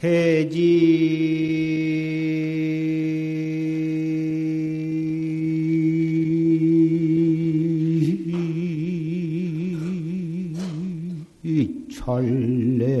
[0.00, 1.58] 대지.
[11.90, 12.96] 천래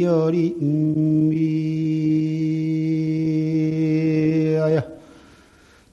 [0.00, 0.60] 열임미하여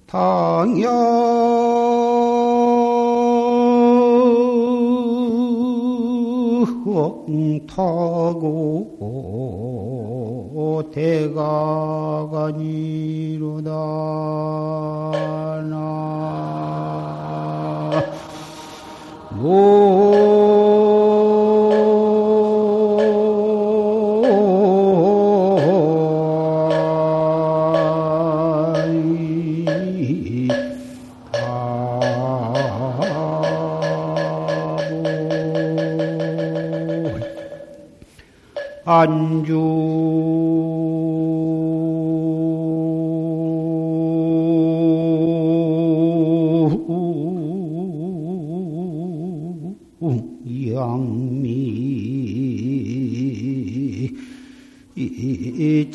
[0.06, 1.07] 당연
[7.28, 8.67] 타고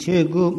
[0.03, 0.53] 제금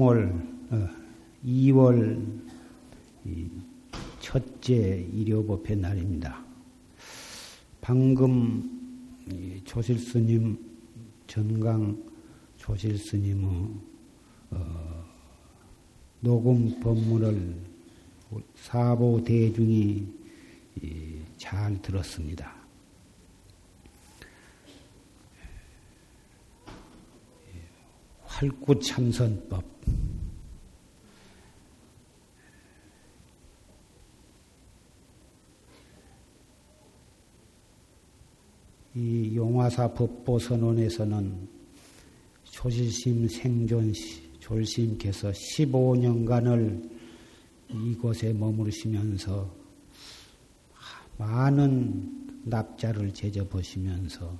[0.00, 0.32] 3월,
[0.72, 0.88] 어,
[1.44, 2.40] 2월
[3.26, 3.48] 이
[4.18, 6.42] 첫째 일요법회 날입니다.
[7.82, 8.80] 방금
[9.30, 10.58] 이 조실스님,
[11.26, 12.02] 전강
[12.56, 13.44] 조실스님의
[14.52, 15.04] 어,
[16.20, 17.56] 녹음 법문을
[18.54, 20.06] 사보 대중이
[20.82, 22.60] 이, 잘 들었습니다.
[28.24, 29.70] 활구 참선법
[38.94, 41.48] 이 용화사 법보선언에서는
[42.44, 43.90] 조실심 생존
[44.38, 46.90] 졸심께서 15년간을
[47.70, 49.50] 이곳에 머무르시면서
[51.16, 54.38] 많은 납자를 제접하시면서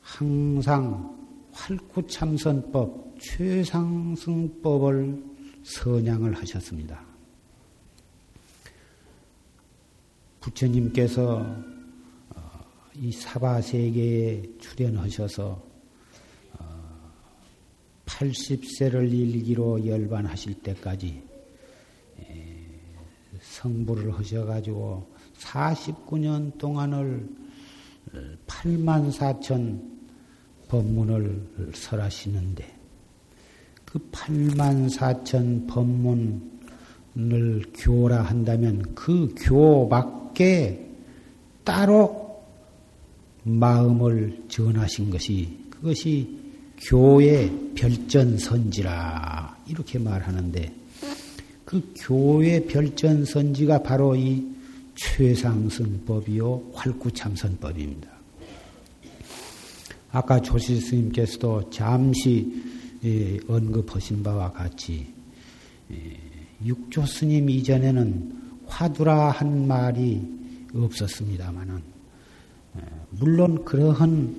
[0.00, 1.16] 항상
[1.52, 5.22] 활구참선법 최상승법을
[5.62, 7.06] 선양을 하셨습니다.
[10.40, 11.77] 부처님께서 어,
[13.00, 15.62] 이 사바 세계에 출연하셔서
[18.06, 21.22] 80세를 일기로 열반하실 때까지
[23.40, 25.06] 성불을 하셔가지고
[25.38, 27.28] 49년 동안을
[28.48, 29.80] 8만 4천
[30.66, 32.76] 법문을 설하시는데
[33.84, 40.84] 그 8만 4천 법문을 교라 한다면 그 교밖에
[41.62, 42.27] 따로
[43.44, 46.38] 마음을 전하신 것이 그것이
[46.80, 50.74] 교의 별전선지라 이렇게 말하는데
[51.64, 54.46] 그 교의 별전선지가 바로 이
[54.94, 58.08] 최상승법이요 활구참선법입니다.
[60.10, 62.62] 아까 조실 스님께서도 잠시
[63.48, 65.06] 언급하신 바와 같이
[66.64, 68.32] 육조 스님 이전에는
[68.66, 70.20] 화두라 한 말이
[70.74, 71.97] 없었습니다마는
[73.10, 74.34] 물론 그러한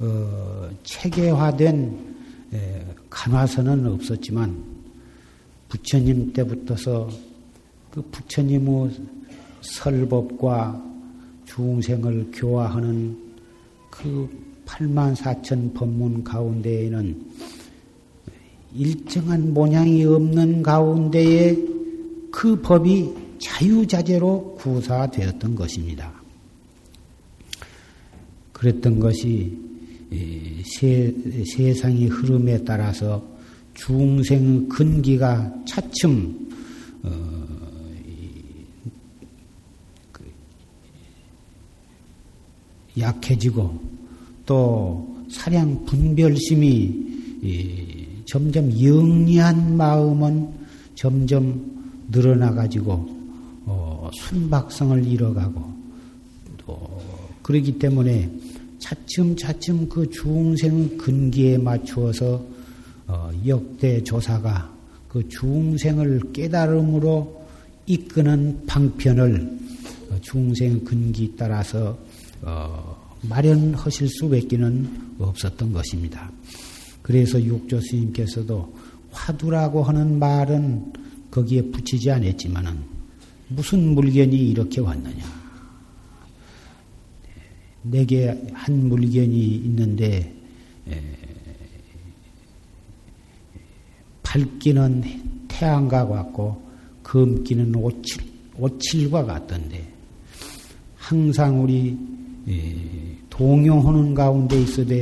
[0.00, 2.14] 어, 체계화된
[2.52, 4.74] 에, 간화서는 없었지만
[5.68, 7.08] 부처님 때부터서
[7.90, 8.90] 그 부처님의
[9.60, 10.82] 설법과
[11.46, 13.16] 중생을 교화하는
[13.90, 14.28] 그
[14.66, 17.24] 8만 4천 법문 가운데에는
[18.74, 21.56] 일정한 모양이 없는 가운데에
[22.32, 26.12] 그 법이 자유자재로 구사되었던 것입니다.
[28.64, 29.58] 그랬던 것이
[30.64, 31.14] 세,
[31.54, 33.22] 세상의 흐름에 따라서
[33.74, 36.48] 중생 근기가 차츰
[37.02, 37.10] 어,
[40.12, 40.24] 그
[42.98, 43.78] 약해지고
[44.46, 47.04] 또 사량 분별심이
[48.24, 50.48] 점점 영리한 마음은
[50.94, 51.74] 점점
[52.10, 53.14] 늘어나가지고
[53.66, 55.74] 어, 순박성을 잃어가고
[56.58, 57.02] 또
[57.42, 58.30] 그러기 때문에
[58.84, 62.44] 차츰차츰 그 중생 근기에 맞추어서
[63.06, 64.70] 어, 역대 조사가
[65.08, 67.46] 그 중생을 깨달음으로
[67.86, 69.58] 이끄는 방편을
[70.10, 71.98] 어, 중생 근기 따라서
[72.42, 76.30] 어, 마련하실 수밖에는 없었던 것입니다.
[77.00, 78.70] 그래서 육조 스님께서도
[79.12, 80.92] 화두라고 하는 말은
[81.30, 82.76] 거기에 붙이지 않았지만은
[83.48, 85.43] 무슨 물견이 이렇게 왔느냐.
[87.84, 90.34] 내게 한 물견이 있는데
[94.22, 95.04] 밝기는
[95.48, 96.62] 태양과 같고
[97.02, 98.22] 검기는 오칠,
[98.56, 99.86] 오칠과 같던데
[100.96, 101.96] 항상 우리
[103.30, 104.94] 동용하는 가운데 있어도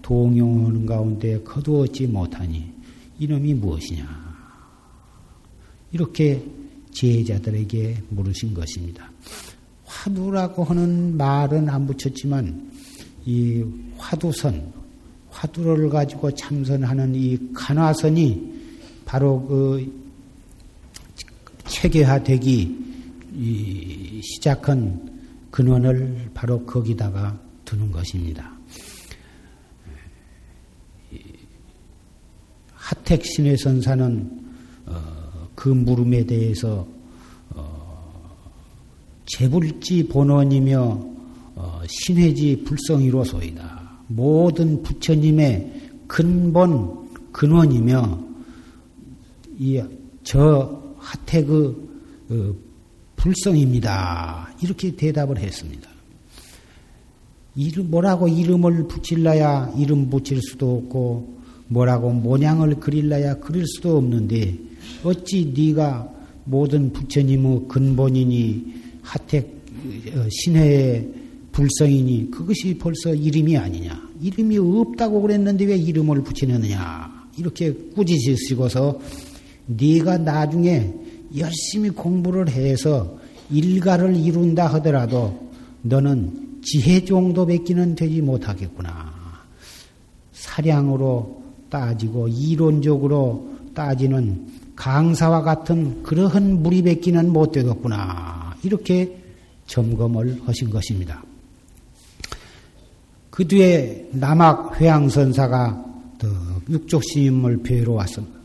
[0.00, 2.64] 동용하는 가운데 거두었지 못하니
[3.18, 4.32] 이놈이 무엇이냐
[5.92, 6.42] 이렇게
[6.92, 9.10] 제자들에게 물으신 것입니다.
[9.92, 12.70] 화두라고 하는 말은 안 붙였지만
[13.26, 13.64] 이
[13.98, 14.72] 화두선,
[15.30, 18.62] 화두를 가지고 참선하는 이 간화선이
[19.04, 20.02] 바로 그
[21.66, 22.82] 체계화되기
[24.22, 25.10] 시작한
[25.50, 28.50] 근원을 바로 거기다가 두는 것입니다.
[32.74, 34.42] 하택 신의 선사는
[34.86, 36.86] 어, 그 물음에 대해서
[39.26, 40.80] 재불지 본원이며
[41.54, 43.82] 어, 신회지 불성이로소이다.
[44.08, 48.20] 모든 부처님의 근본 근원이며
[49.58, 49.82] 이
[50.24, 51.90] 저 하태그
[52.30, 52.54] 어,
[53.16, 54.54] 불성입니다.
[54.62, 55.88] 이렇게 대답을 했습니다.
[57.54, 64.58] 이름 뭐라고 이름을 붙일라야 이름 붙일 수도 없고 뭐라고 모양을 그릴라야 그릴 수도 없는데
[65.04, 66.08] 어찌 네가
[66.44, 69.62] 모든 부처님의 근본이니 하택
[70.14, 71.08] 어, 신해의
[71.52, 74.10] 불성이니 그것이 벌써 이름이 아니냐.
[74.22, 77.22] 이름이 없다고 그랬는데 왜 이름을 붙이느냐.
[77.36, 78.98] 이렇게 꾸짖으시고서
[79.66, 80.92] 네가 나중에
[81.36, 83.18] 열심히 공부를 해서
[83.50, 85.50] 일가를 이룬다 하더라도
[85.82, 89.12] 너는 지혜 정도 뵙기는 되지 못하겠구나.
[90.32, 94.46] 사량으로 따지고 이론적으로 따지는
[94.76, 98.41] 강사와 같은 그러한 무리 뵙기는 못 되겠구나.
[98.62, 99.18] 이렇게
[99.66, 101.22] 점검을 하신 것입니다.
[103.30, 105.92] 그 뒤에 남학 회양선사가
[106.68, 108.38] 육족스님을 뵈러 왔습니다.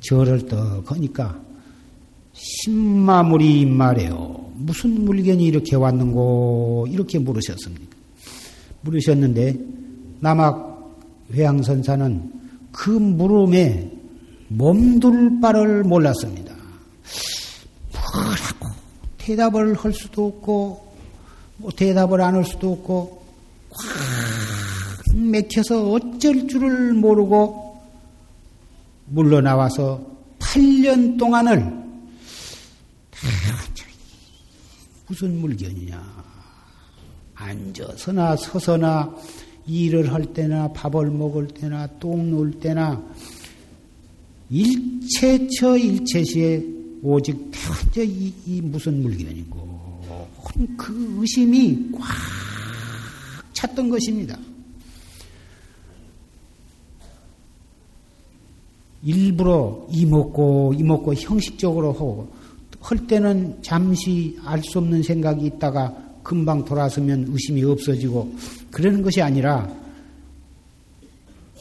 [0.00, 1.40] 절을 떡 하니까
[2.32, 4.52] 신마물이 말해요.
[4.56, 7.96] 무슨 물건이 이렇게 왔는고 이렇게 물으셨습니까?
[8.82, 9.56] 물으셨는데
[10.20, 10.98] 남학
[11.32, 12.32] 회양선사는
[12.72, 13.90] 그 물음에
[14.48, 16.54] 몸둘 바를 몰랐습니다.
[19.24, 20.94] 대답을 할 수도 없고,
[21.56, 23.24] 뭐 대답을 안 할 수도 없고,
[23.70, 27.80] 꽉 맥혀서 어쩔 줄을 모르고
[29.06, 30.04] 물러나와서
[30.38, 31.84] 8년 동안을
[35.06, 36.24] 무슨 물건이냐.
[37.34, 39.14] 앉아서나 서서나
[39.66, 43.02] 일을 할 때나 밥을 먹을 때나 똥 놓을 때나
[44.50, 46.73] 일체처 일체시에
[47.06, 50.00] 오직 태저 이, 이 무슨 물건이고
[50.78, 52.06] 그 의심이 꽉
[53.52, 54.38] 찼던 것입니다.
[59.02, 62.32] 일부러 이먹고 이먹고 형식적으로 하고
[62.80, 68.34] 할 때는 잠시 알 수 없는 생각이 있다가 금방 돌아서면 의심이 없어지고
[68.70, 69.70] 그러는 것이 아니라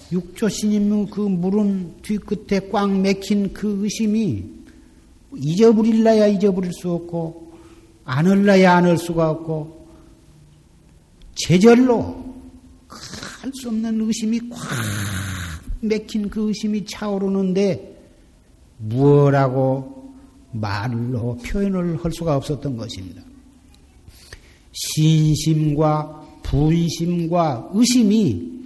[0.10, 4.63] 육조 신임 그 물은 뒤끝에 꽉 맥힌 그 의심이
[5.38, 7.54] 잊어버릴라야 잊어버릴 수 없고
[8.06, 9.88] 안 할라야 안할 수가 없고
[11.36, 12.24] 제절로
[12.88, 14.60] 할 수 없는 의심이 꽉
[15.82, 17.94] 맥힌 그 의심이 차오르는데
[18.78, 20.14] 무엇라고
[20.52, 23.22] 말로 표현을 할 수가 없었던 것입니다.
[24.72, 28.64] 신심과 분심과 의심이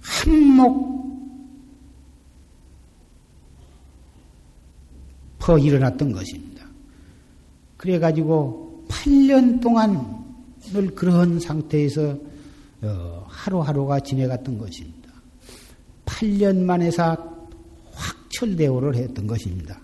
[0.00, 0.93] 한몫
[5.44, 6.64] 퍼 일어났던 것입니다.
[7.76, 12.16] 그래가지고 8년 동안을 그런 상태에서
[12.80, 15.10] 어, 하루하루가 지내갔던 것입니다.
[16.06, 17.46] 8년 만에서
[17.92, 19.78] 확철대오를 했던 것입니다.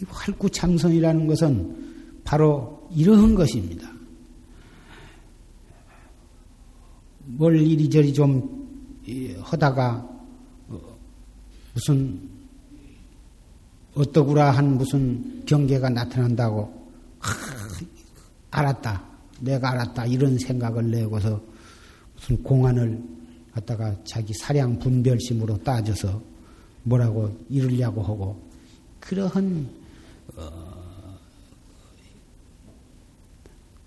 [0.00, 3.90] 이 활구참선이라는 것은 바로 이러한 것입니다.
[7.24, 8.62] 뭘 이리저리 좀
[9.42, 10.08] 하다가
[10.68, 10.80] 어,
[11.74, 12.31] 무슨
[13.94, 16.88] 어떠구라 한 무슨 경계가 나타난다고.
[17.18, 17.32] 하,
[18.50, 19.02] 알았다.
[19.40, 20.06] 내가 알았다.
[20.06, 21.40] 이런 생각을 내고서
[22.16, 23.02] 무슨 공안을
[23.52, 26.22] 갖다가 자기 사량 분별심으로 따져서
[26.84, 28.40] 뭐라고 이르려고 하고
[29.00, 29.68] 그러한
[30.36, 31.18] 어,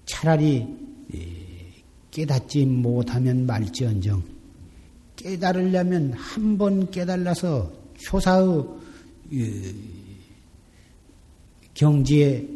[0.06, 0.68] 차라리
[2.12, 4.24] 깨닫지 못하면 말지언정.
[5.16, 8.64] 깨달으려면 한 번 깨달아서 초사의
[11.76, 12.48] 경지에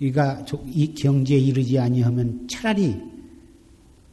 [0.00, 2.94] 이가 이 경지에 이르지 아니하면 차라리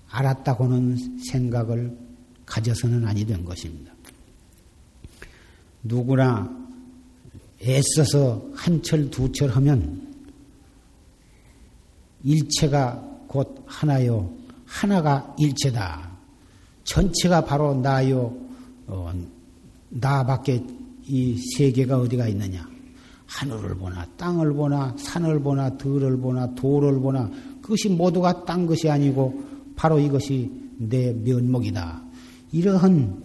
[0.09, 1.97] 알았다고는 생각을
[2.45, 3.93] 가져서는 아니 된 것입니다.
[5.83, 6.49] 누구나
[7.61, 10.07] 애써서 한 철 두 철 하면
[12.23, 14.31] 일체가 곧 하나요.
[14.65, 16.11] 하나가 일체다.
[16.83, 18.35] 전체가 바로 나요.
[18.87, 19.11] 어,
[19.89, 20.63] 나밖에
[21.07, 22.70] 이 세계가 어디가 있느냐.
[23.31, 27.29] 하늘을 보나 땅을 보나 산을 보나 들을 보나 돌을 보나
[27.61, 29.41] 그것이 모두가 딴 것이 아니고
[29.75, 32.03] 바로 이것이 내 면목이다.
[32.51, 33.23] 이러한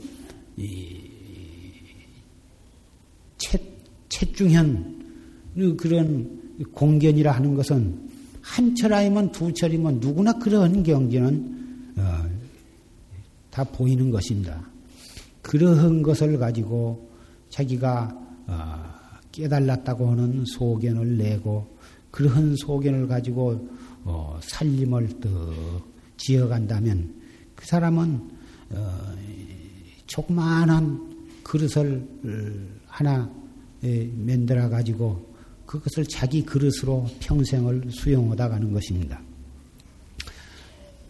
[3.36, 3.60] 채,
[4.08, 8.06] 채중현 그런 공견이라 하는 것은
[8.40, 12.24] 한 철 아니면 두 철이면 누구나 그런 경지는 어,
[13.50, 14.62] 다 보이는 것입니다.
[15.42, 17.10] 그러한 것을 가지고
[17.50, 18.95] 자기가 어,
[19.36, 21.76] 깨달았다고 하는 소견을 내고
[22.10, 23.68] 그러한 소견을 가지고
[24.04, 25.28] 어, 살림을 더
[26.16, 27.14] 지어간다면
[27.54, 28.30] 그 사람은
[28.70, 29.14] 어,
[30.06, 32.08] 조그마한 그릇을
[32.86, 33.30] 하나
[34.14, 35.34] 만들어 가지고
[35.66, 39.20] 그것을 자기 그릇으로 평생을 수용하다 가는 것입니다.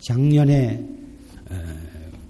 [0.01, 0.87] 작년에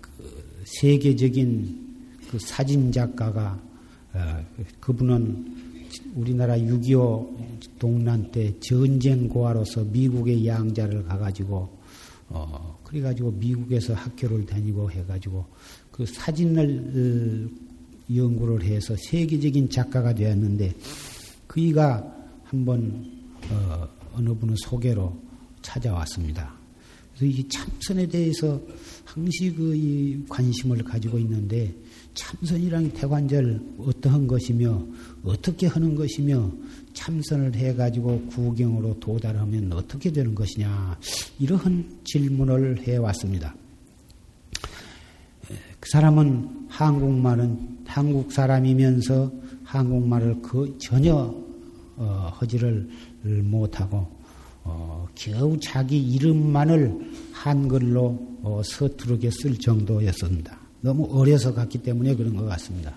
[0.01, 1.87] 그 세계적인
[2.31, 3.59] 그 사진 작가가
[4.13, 4.45] 어,
[4.81, 5.67] 그분은
[6.15, 11.69] 우리나라 6.25 동란 때 전쟁 고아로서 미국의 양자를 가가지고
[12.29, 15.45] 어 그래가지고 미국에서 학교를 다니고 해가지고
[15.91, 17.51] 그 사진을
[18.15, 20.75] 연구를 해서 세계적인 작가가 되었는데
[21.47, 23.05] 그이가 한번
[23.51, 25.17] 어, 어느 분의 소개로
[25.63, 26.55] 찾아왔습니다.
[27.17, 28.61] 그래서 이 참선에 대해서
[29.05, 31.75] 항시 그 관심을 가지고 있는데
[32.17, 34.83] 참선이랑 대관절 어떠한 것이며
[35.23, 36.51] 어떻게 하는 것이며
[36.95, 40.99] 참선을 해가지고 구경으로 도달하면 어떻게 되는 것이냐
[41.39, 43.55] 이러한 질문을 해왔습니다.
[45.79, 49.31] 그 사람은 한국말은 한국 사람이면서
[49.63, 51.33] 한국말을 그 전혀
[51.99, 52.89] 어, 허지를
[53.45, 54.09] 못하고
[54.65, 60.66] 어, 겨우 자기 이름만을 한글로 어, 서투르게 쓸 정도였습니다.
[60.87, 62.97] 너무 어려서 갔기 때문에 그런 것 같습니다.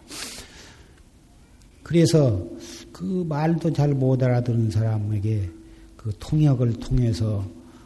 [1.82, 2.48] 그래서
[2.92, 5.50] 그 말도 잘 못 알아듣는 사람에게
[5.98, 7.44] 그 통역을 통해서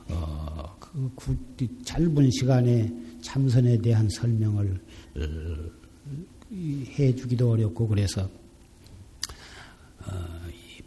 [0.09, 1.37] 어, 그 구,
[1.85, 4.77] 짧은 시간에 참선에 대한 설명을
[5.15, 5.23] 어,
[6.99, 8.29] 해주기도 어렵고 그래서
[10.05, 10.11] 어,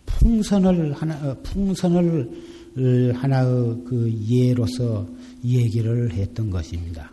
[0.04, 5.08] 풍선을 하나 어, 풍선을 하나의 그 예로서
[5.42, 7.11] 얘기를 했던 것입니다.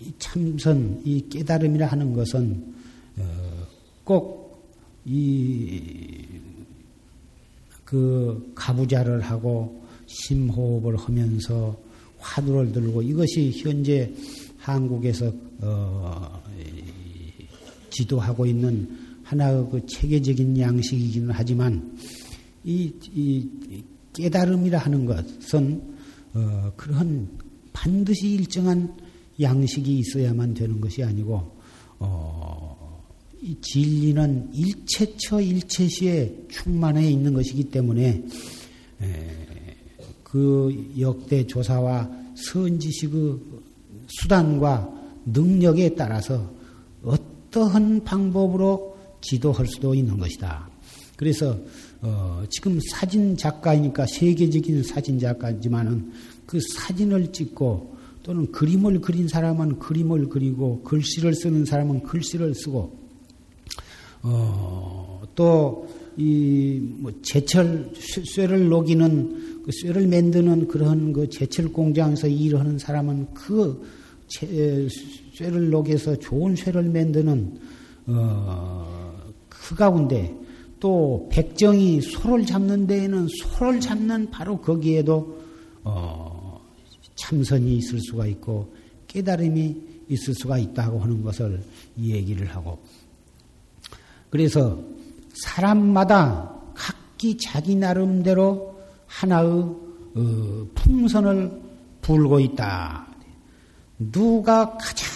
[0.00, 2.74] 이 참선, 이 깨달음이라 하는 것은
[3.18, 3.66] 어,
[4.04, 5.82] 꼭이
[7.84, 11.76] 그 가부자를 하고 심호흡을 하면서
[12.18, 14.12] 화두를 들고 이것이 현재
[14.58, 16.42] 한국에서 어,
[17.90, 18.88] 지도하고 있는
[19.24, 21.96] 하나의 그 체계적인 양식이기는 하지만
[22.64, 23.48] 이, 이
[24.12, 25.82] 깨달음이라 하는 것은
[26.34, 27.28] 어, 그런
[27.72, 28.94] 반드시 일정한
[29.40, 31.58] 양식이 있어야만 되는 것이 아니고
[31.98, 33.04] 어,
[33.40, 38.24] 이 진리는 일체처 일체시에 충만해 있는 것이기 때문에
[39.02, 39.76] 에,
[40.22, 43.38] 그 역대 조사와 선지식의
[44.08, 44.94] 수단과
[45.26, 46.50] 능력에 따라서
[47.02, 50.68] 어떠한 방법으로 지도할 수도 있는 것이다.
[51.16, 51.58] 그래서
[52.00, 56.12] 어, 지금 사진 작가이니까 세계적인 사진 작가지만은
[56.46, 57.97] 그 사진을 찍고
[58.28, 62.94] 또는 그림을 그린 사람은 그림을 그리고 글씨를 쓰는 사람은 글씨를 쓰고
[64.20, 67.90] 어, 또이뭐 제철
[68.34, 73.82] 쇠를 녹이는 그 쇠를 만드는 그런 그 제철 공장에서 일하는 사람은 그
[74.28, 77.58] 쇠를 녹여서 좋은 쇠를 만드는
[78.08, 80.36] 어, 그 가운데
[80.78, 85.38] 또 백정이 소를 잡는 데에는 소를 잡는 바로 거기에도
[85.82, 86.37] 어,
[87.18, 88.72] 참선이 있을 수가 있고
[89.06, 89.76] 깨달음이
[90.08, 91.62] 있을 수가 있다고 하는 것을
[91.96, 92.78] 이 얘기를 하고
[94.30, 94.78] 그래서
[95.34, 101.60] 사람마다 각기 자기 나름대로 하나의 어, 풍선을
[102.00, 103.06] 불고 있다.
[103.98, 105.08] 누가 가장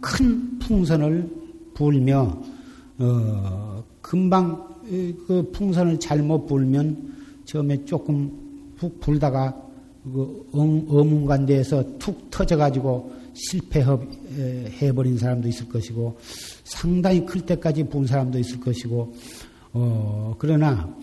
[0.00, 1.30] 큰 풍선을
[1.74, 2.40] 불며
[2.98, 4.74] 어, 금방
[5.26, 9.63] 그 풍선을 잘못 불면 처음에 조금 푹 불다가
[10.04, 16.18] 그 어문간대에서 툭 터져가지고 실패해버린 사람도 있을 것이고
[16.62, 19.14] 상당히 클 때까지 본 사람도 있을 것이고
[19.72, 20.94] 어, 그러나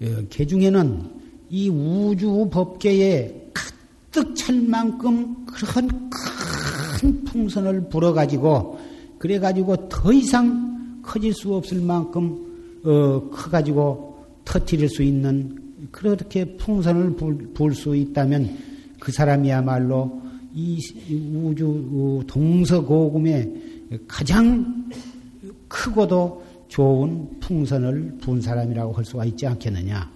[0.00, 1.10] 어, 개 중에는
[1.50, 5.88] 이 우주 법계에 가득 찰 만큼 그런
[6.98, 8.78] 큰 풍선을 불어가지고
[9.18, 17.16] 그래가지고 더 이상 커질 수 없을 만큼 어, 커가지고 터트릴 수 있는 그렇게 풍선을
[17.54, 18.56] 불 수 있다면
[19.00, 20.22] 그 사람이야말로
[20.54, 20.78] 이
[21.34, 23.52] 우주 동서고금의
[24.06, 24.88] 가장
[25.68, 30.10] 크고도 좋은 풍선을 분 사람이라고 할 수가 있지 않겠느냐.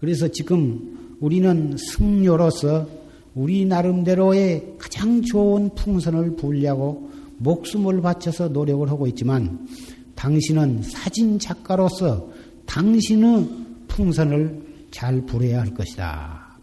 [0.00, 2.88] 그래서 지금 우리는 승려로서
[3.34, 9.66] 우리 나름대로의 가장 좋은 풍선을 불려고 목숨을 바쳐서 노력을 하고 있지만
[10.14, 12.28] 당신은 사진 작가로서
[12.66, 13.48] 당신의
[13.88, 16.56] 풍선을 잘 부려야 할 것이다.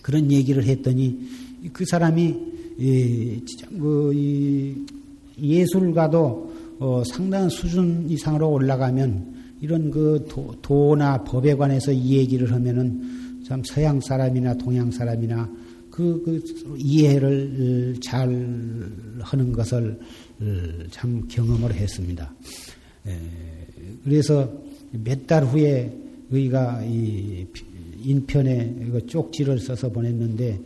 [0.00, 1.28] 그런 얘기를 했더니
[1.72, 2.36] 그 사람이
[3.78, 4.86] 그
[5.38, 10.26] 예술가도 어 상당한 수준 이상으로 올라가면 이런 그
[10.62, 15.48] 도, 나 법에 관해서 이 얘기를 하면은 참 서양 사람이나 동양 사람이나
[15.90, 16.42] 그, 그
[16.78, 18.28] 이해를 잘
[19.20, 20.00] 하는 것을
[20.90, 22.34] 참 경험을 했습니다.
[24.02, 24.50] 그래서
[24.90, 26.01] 몇 달 후에
[26.32, 27.46] 의가 이
[28.02, 30.58] 인편에 쪽지를 써서 보냈는데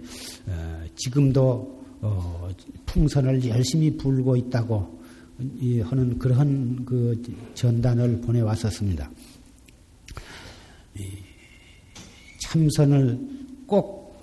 [0.47, 2.49] 어, 지금도 어,
[2.87, 4.97] 풍선을 열심히 불고 있다고
[5.83, 7.21] 하는 그런 그
[7.55, 9.11] 전단을 보내왔었습니다.
[12.41, 13.19] 참선을
[13.67, 14.17] 꼭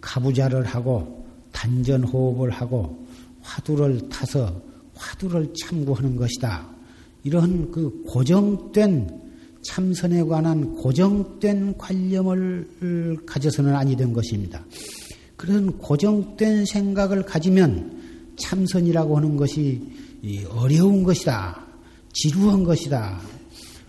[0.00, 3.06] 가부좌를 하고 단전 호흡을 하고
[3.42, 4.60] 화두를 타서
[4.94, 6.68] 화두를 참고하는 것이다.
[7.22, 9.29] 이런 그 고정된
[9.62, 14.64] 참선에 관한 고정된 관념을 가져서는 아니 된 것입니다.
[15.36, 19.80] 그런 고정된 생각을 가지면 참선이라고 하는 것이
[20.50, 21.64] 어려운 것이다.
[22.12, 23.20] 지루한 것이다.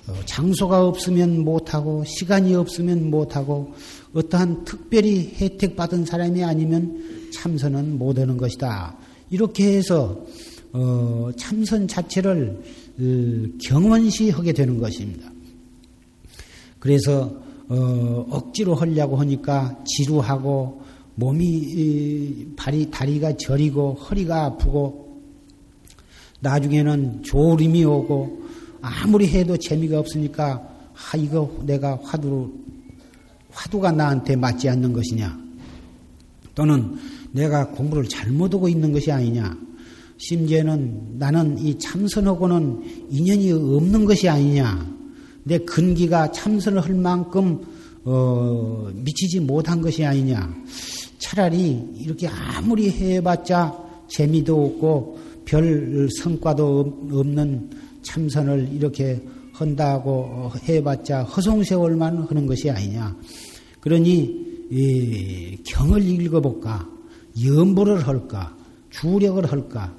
[0.07, 3.73] 어, 장소가 없으면 못하고, 시간이 없으면 못하고,
[4.13, 8.97] 어떠한 특별히 혜택 받은 사람이 아니면 참선은 못하는 것이다.
[9.29, 10.25] 이렇게 해서,
[10.73, 12.62] 어, 참선 자체를
[12.99, 15.31] 어, 경원시 하게 되는 것입니다.
[16.82, 17.32] 그래서
[17.70, 20.82] 어, 억지로 하려고 하니까 지루하고
[21.13, 25.22] 몸이 발이 다리가 저리고 허리가 아프고
[26.39, 28.41] 나중에는 졸음이 오고
[28.82, 32.52] 아무리 해도 재미가 없으니까 아 이거 내가 화두
[33.52, 35.39] 화두가 나한테 맞지 않는 것이냐?
[36.56, 36.96] 또는
[37.32, 39.56] 내가 공부를 잘못하고 있는 것이 아니냐?
[40.17, 45.00] 심지어는 나는 이 참선하고는 인연이 없는 것이 아니냐
[45.43, 47.62] 내 근기가 참선을 할 만큼
[48.04, 50.54] 어, 미치지 못한 것이 아니냐.
[51.19, 53.77] 차라리 이렇게 아무리 해봤자
[54.08, 57.69] 재미도 없고 별 성과도 없는
[58.01, 59.21] 참선을 이렇게
[59.54, 63.15] 한다고 해봤자 허송세월만 하는 것이 아니냐.
[63.80, 66.88] 그러니 이 경을 읽어볼까,
[67.43, 68.56] 염불을 할까,
[68.89, 69.93] 주력을 할까,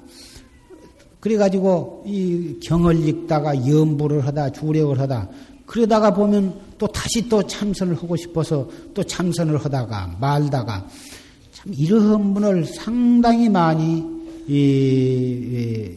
[1.23, 5.29] 그래가지고 이 경을 읽다가 염불을 하다 주력을 하다
[5.65, 10.85] 그러다가 보면 또 다시 또 참선을 하고 싶어서 또 참선을 하다가 말다가
[11.53, 14.03] 참 이러한 분을 상당히 많이
[14.49, 15.95] 이,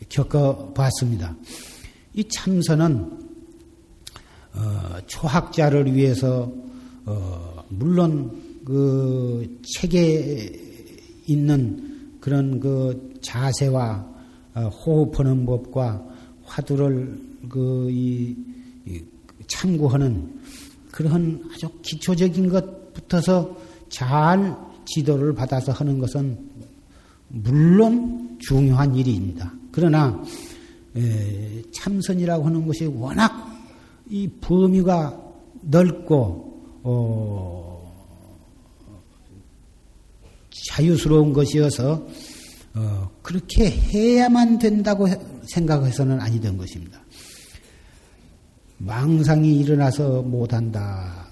[0.00, 1.36] 이, 겪어봤습니다.
[2.14, 3.10] 이 참선은
[4.54, 6.50] 어, 초학자를 위해서
[7.04, 8.30] 어, 물론
[8.64, 10.50] 그 책에
[11.26, 11.91] 있는
[12.22, 14.06] 그런 그 자세와
[14.54, 16.06] 어, 호흡하는 법과
[16.44, 18.36] 화두를 그 이
[19.46, 20.40] 참고하는
[20.90, 23.56] 그런 아주 기초적인 것부터서
[23.88, 26.38] 잘 지도를 받아서 하는 것은
[27.28, 29.52] 물론 중요한 일입니다.
[29.70, 30.22] 그러나
[31.72, 33.32] 참선이라고 하는 것이 워낙
[34.08, 35.18] 이 범위가
[35.62, 37.71] 넓고 어
[40.70, 42.06] 자유스러운 것이어서
[42.74, 45.06] 어, 그렇게 해야만 된다고
[45.46, 47.02] 생각해서는 아니던 것입니다.
[48.78, 51.26] 망상이 일어나서 못한다.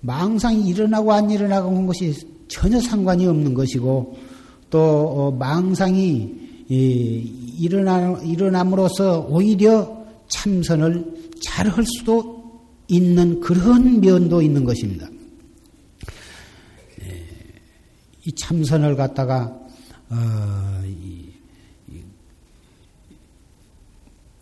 [0.00, 2.14] 망상이 일어나고 안 일어나고 한 것이
[2.48, 4.16] 전혀 상관이 없는 것이고
[4.70, 12.34] 또 어, 망상이 일어나, 일어남으로써 오히려 참선을 잘 할 수도
[12.88, 15.08] 있는 그런 면도 있는 것입니다.
[18.26, 19.60] 이 참선을 갖다가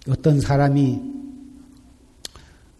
[0.07, 1.01] 어, 떤 사람이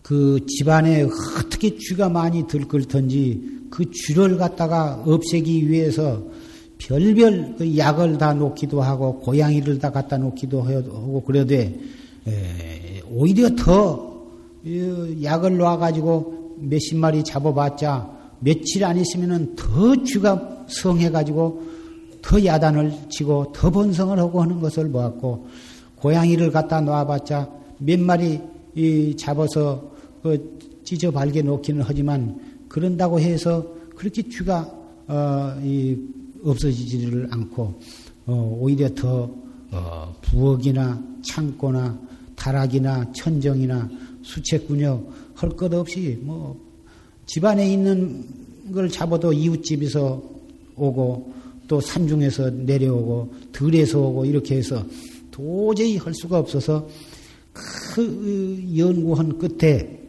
[0.03, 6.23] 그 집안에 어떻게 쥐가 많이 들끓던지 그 쥐를 갖다가 없애기 위해서
[6.79, 11.81] 별별 그 약을 다 놓기도 하고 고양이를 다 갖다 놓기도 하고 그러되
[13.09, 14.27] 오히려 더
[15.23, 18.11] 약을 놔가지고 몇십 마리 잡아봤자
[18.41, 21.63] 며칠 안 있으면은 더 쥐가 성해가지고
[22.23, 25.47] 더 야단을 치고 더 번성을 하고 하는 것을 보았고
[25.97, 28.41] 고양이를 갖다 놔봤자 몇 마리
[29.17, 35.55] 잡아서 그 찢어 발게 놓기는 하지만 그런다고 해서 그렇게 쥐가 어,
[36.45, 37.81] 없어지지를 않고
[38.27, 39.31] 어, 오히려 더
[39.71, 41.99] 어, 부엌이나 창고나
[42.35, 43.89] 다락이나 천정이나
[44.23, 46.59] 수채군역 할것 없이 뭐
[47.27, 48.25] 집안에 있는
[48.73, 50.32] 걸 잡아도 이웃집에서
[50.77, 51.33] 오고
[51.69, 54.85] 또 산중에서 내려오고 들에서 오고 이렇게 해서
[55.31, 56.89] 도저히 할 수가 없어서
[57.53, 60.01] 그 연구한 끝에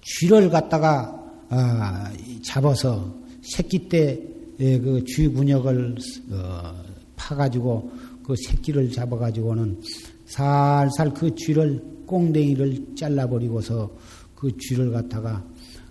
[0.00, 5.96] 쥐를 갖다가 아, 잡아서 새끼 때 그 쥐군역을
[6.30, 6.84] 어,
[7.16, 7.90] 파가지고
[8.24, 9.80] 그 새끼를 잡아가지고는
[10.26, 13.90] 살살 그 쥐를 꽁댕이를 잘라버리고서
[14.36, 15.44] 그 쥐를 갖다가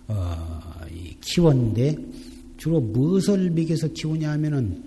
[0.08, 0.60] 어,
[1.20, 1.96] 키웠는데
[2.62, 4.84] 주로 무엇을 먹여서 키우냐 하면은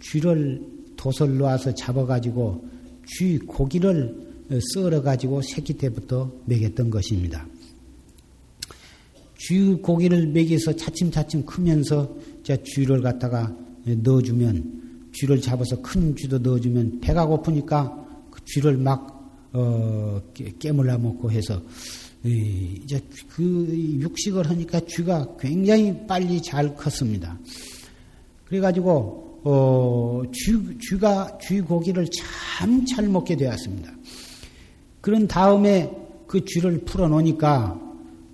[0.00, 0.62] 쥐를
[0.96, 2.66] 도설 놓아서 잡아가지고
[3.06, 7.46] 쥐 고기를 썰어가지고 새끼 때부터 먹였던 것입니다.
[9.36, 12.16] 쥐 고기를 먹여서 차츰차츰 크면서
[12.64, 20.22] 쥐를 갖다가 넣어주면 쥐를 잡아서 큰 쥐도 넣어주면 배가 고프니까 그 쥐를 막 어,
[20.58, 21.60] 깨물라 먹고 해서
[22.28, 23.66] 이제 그
[24.00, 27.38] 육식을 하니까 쥐가 굉장히 빨리 잘 컸습니다.
[28.46, 33.92] 그래가지고 어, 쥐, 쥐가 쥐 고기를 참 잘 먹게 되었습니다.
[35.00, 35.90] 그런 다음에
[36.26, 37.80] 그 쥐를 풀어놓으니까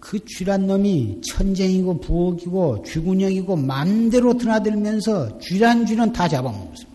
[0.00, 6.93] 그 쥐란 놈이 천쟁이고 부엌이고 쥐군형이고 맘대로 드나들면서 쥐란 쥐는 다 잡아먹었습니다.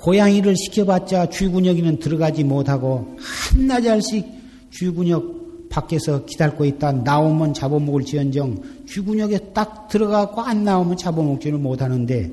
[0.00, 4.26] 고양이를 시켜봤자 쥐군역이는 들어가지 못하고 한나절씩
[4.72, 12.32] 쥐군역 밖에서 기다리고 있다 나오면 잡아먹을 지언정 쥐군역에 딱 들어가고 안 나오면 잡아먹지를 못하는데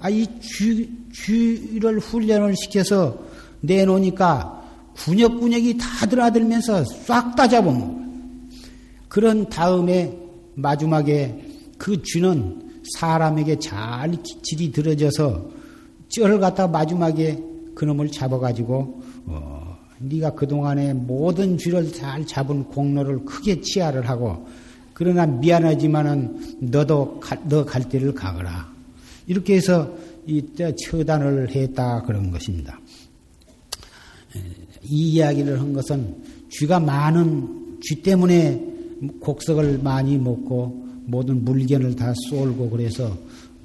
[0.00, 3.18] 아이 쥐를 훈련을 시켜서
[3.60, 4.62] 내놓으니까
[4.96, 8.06] 군역군역이 다 들어들면서 싹 다 잡아먹어.
[9.08, 10.16] 그런 다음에
[10.54, 11.44] 마지막에
[11.78, 12.62] 그 쥐는
[12.96, 15.55] 사람에게 잘 질이 들어져서
[16.08, 17.42] 쩔을 갖다가 마지막에
[17.74, 24.46] 그놈을 잡아가지고 어, 네가 그동안에 모든 쥐를 잘 잡은 공로를 크게 치하를 하고
[24.94, 28.72] 그러나 미안하지만은 너도 너갈 때를 가거라.
[29.26, 29.94] 이렇게 해서
[30.26, 32.80] 이때 처단을 했다 그런 것입니다.
[34.82, 36.16] 이 이야기를 한 것은
[36.50, 38.58] 쥐가 많은 쥐 때문에
[39.20, 43.16] 곡석을 많이 먹고 모든 물건을 다 쏠고 그래서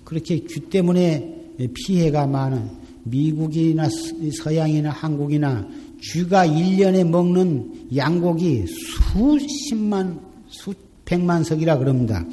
[0.04, 2.69] 그렇게 쥐 때문에 피해가 많은
[3.04, 3.88] 미국이나
[4.43, 5.67] 서양이나 한국이나
[6.02, 12.26] 쥐가 1년에 먹는 양고기 수십만, 수백만 석이라 그럽니다.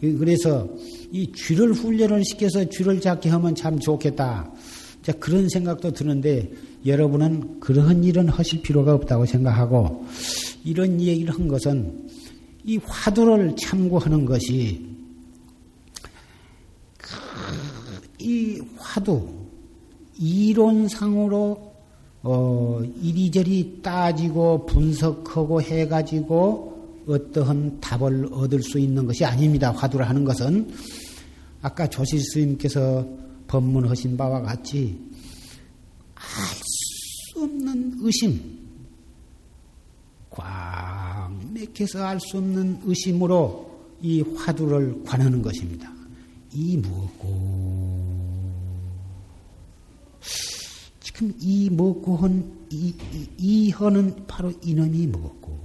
[0.00, 0.68] 그래서
[1.12, 4.50] 이 쥐를 훈련을 시켜서 쥐를 잡게 하면 참 좋겠다.
[5.02, 6.50] 자, 그런 생각도 드는데
[6.84, 10.04] 여러분은 그런 일은 하실 필요가 없다고 생각하고
[10.64, 12.08] 이런 얘기를 한 것은
[12.64, 14.95] 이 화두를 참고하는 것이
[18.26, 19.28] 이 화두
[20.18, 21.72] 이론상으로
[22.22, 29.70] 어, 이리저리 따지고 분석하고 해가지고 어떠한 답을 얻을 수 있는 것이 아닙니다.
[29.70, 30.68] 화두를 하는 것은
[31.62, 33.06] 아까 조실 스님께서
[33.46, 34.98] 법문하신 바와 같이
[36.16, 36.66] 알
[37.36, 38.40] 수 없는 의심,
[40.30, 43.66] 꽉 맥혀서 알 수 없는 의심으로
[44.02, 45.92] 이 화두를 관하는 것입니다.
[46.52, 47.75] 이 무엇고
[51.16, 55.58] 지금 이 먹고 한, 이, 이, 이 허는 바로 이놈이 먹었고.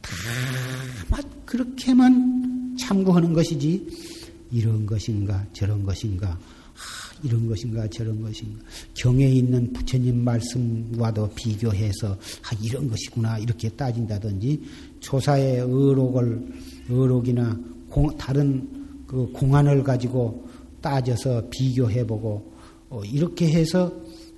[0.00, 3.88] 다만 그렇게만 참고하는 것이지,
[4.52, 6.28] 이런 것인가, 저런 것인가.
[6.28, 6.38] 아,
[7.24, 8.62] 이런 것인가 저런 것인가
[8.94, 14.60] 경에 있는 부처님 말씀과도 비교해서 아 이런 것이구나 이렇게 따진다든지
[15.00, 16.52] 조사의 의록을
[16.88, 18.68] 의록이나 공, 다른
[19.06, 20.48] 그 공안을 가지고
[20.84, 22.52] 따져서 비교해보고
[22.90, 23.90] 어, 이렇게 해서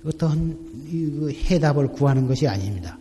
[0.05, 0.55] 어떤
[0.89, 2.97] 그 해답을 구하는 것이 아닙니다.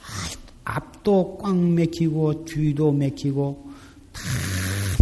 [0.00, 3.70] 아, 앞도 꽉 맥히고 뒤도 맥히고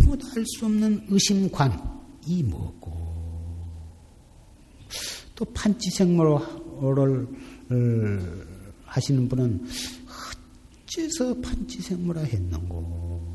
[0.01, 2.91] 아무도 알 수 없는 의심관이 뭐고
[5.37, 7.29] 또 판치생물을
[8.85, 9.65] 하시는 분은
[10.87, 13.31] 어째서 판치생물화 했는고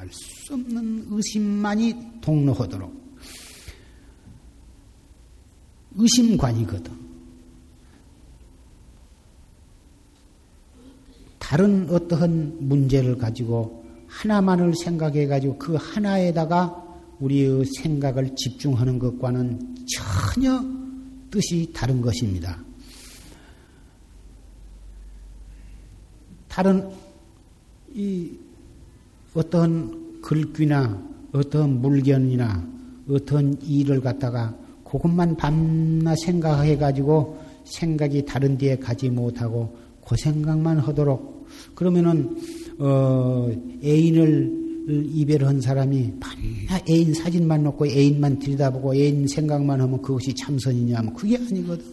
[0.00, 0.08] 알
[0.50, 3.00] 수 없는 의심만이 동로하도록
[5.94, 6.92] 의심관이거든.
[11.38, 16.84] 다른 어떠한 문제를 가지고 하나만을 생각해 가지고 그 하나에다가
[17.20, 20.64] 우리의 생각을 집중하는 것과는 전혀
[21.30, 22.62] 뜻이 다른 것입니다.
[26.48, 26.88] 다른
[27.94, 28.32] 이
[29.34, 32.68] 어떤 글귀나 어떤 물건이나
[33.08, 41.46] 어떤 일을 갖다가 그것만 밤낮 생각해 가지고 생각이 다른 데에 가지 못하고 그 생각만 하도록
[41.74, 42.36] 그러면은
[42.78, 43.50] 어
[43.84, 51.14] 애인을 이별한 사람이 밤낮 애인 사진만 놓고 애인만 들여다보고 애인 생각만 하면 그것이 참선이냐 하면
[51.14, 51.84] 그게 아니거든.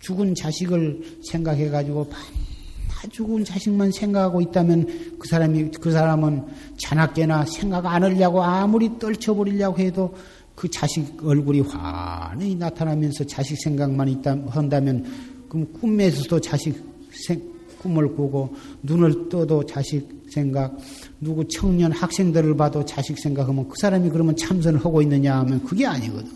[0.00, 2.45] 죽은 자식을 생각해 가지고 밤낮
[3.10, 6.44] 죽은 자식만 생각하고 있다면 그 사람이 그 사람은
[6.78, 10.14] 자나깨나 생각 안 하려고 아무리 떨쳐버리려고 해도
[10.54, 15.04] 그 자식 얼굴이 환히 나타나면서 자식 생각만 있다 한다면
[15.48, 17.42] 그럼 꿈에서도 자식 생,
[17.78, 20.76] 꿈을 꾸고 눈을 떠도 자식 생각
[21.20, 26.30] 누구 청년 학생들을 봐도 자식 생각하면 그 사람이 그러면 참선을 하고 있느냐 하면 그게 아니거든.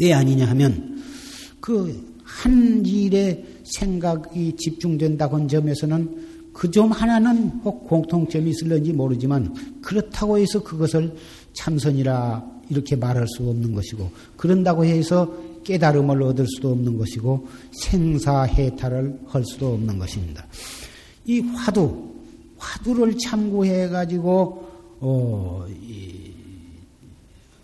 [0.00, 1.02] 왜 아니냐 하면
[1.60, 10.38] 그 한 일에 생각이 집중된다고 한 점에서는 그 점 하나는 혹 공통점이 있을런지 모르지만 그렇다고
[10.38, 11.14] 해서 그것을
[11.52, 19.44] 참선이라 이렇게 말할 수 없는 것이고 그런다고 해서 깨달음을 얻을 수도 없는 것이고 생사해탈을 할
[19.44, 20.46] 수도 없는 것입니다.
[21.26, 22.14] 이 화두,
[22.56, 24.68] 화두를 참고해 가지고
[25.00, 25.66] 어,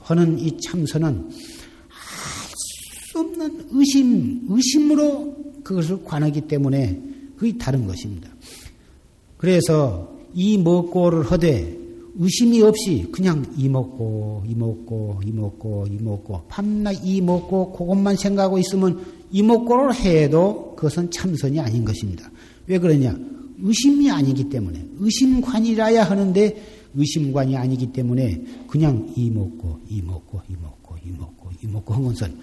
[0.01, 2.51] 하는 이 참선은 알
[3.11, 7.01] 수 없는 의심, 의심으로 그것을 관하기 때문에
[7.37, 8.29] 그게 다른 것입니다.
[9.37, 11.79] 그래서 이 먹고를 하되
[12.17, 18.17] 의심이 없이 그냥 이 먹고 이 먹고 이 먹고 이 먹고 밤낮 이 먹고 그것만
[18.17, 22.31] 생각하고 있으면 이 먹고를 해도 그것은 참선이 아닌 것입니다.
[22.67, 23.17] 왜 그러냐?
[23.63, 30.97] 의심이 아니기 때문에 의심관이라야 하는데 의심관이 아니기 때문에 그냥 이 먹고 이 먹고 이 먹고
[31.05, 32.37] 이 먹고 이 먹고 한 것은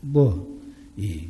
[0.00, 0.61] 뭐
[0.96, 1.28] 이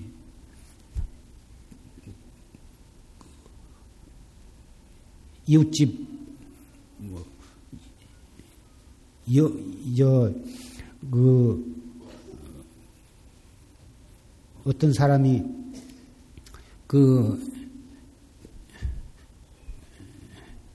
[5.46, 6.06] 이웃집
[6.98, 7.24] 뭐
[9.34, 9.50] 여,
[9.98, 10.32] 여,
[11.10, 11.82] 그,
[14.64, 15.42] 어떤 사람이
[16.86, 17.40] 그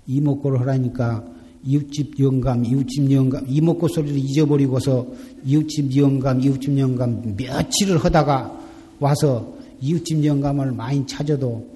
[0.08, 1.26] 이목고를 하라니까
[1.64, 5.06] 이웃집 영감, 이웃집 영감, 이목고 소리를 잊어버리고서
[5.44, 8.57] 이웃집 영감, 이웃집 영감 며칠을 하다가
[9.00, 11.68] 와서 이웃집 영감을 많이 찾아도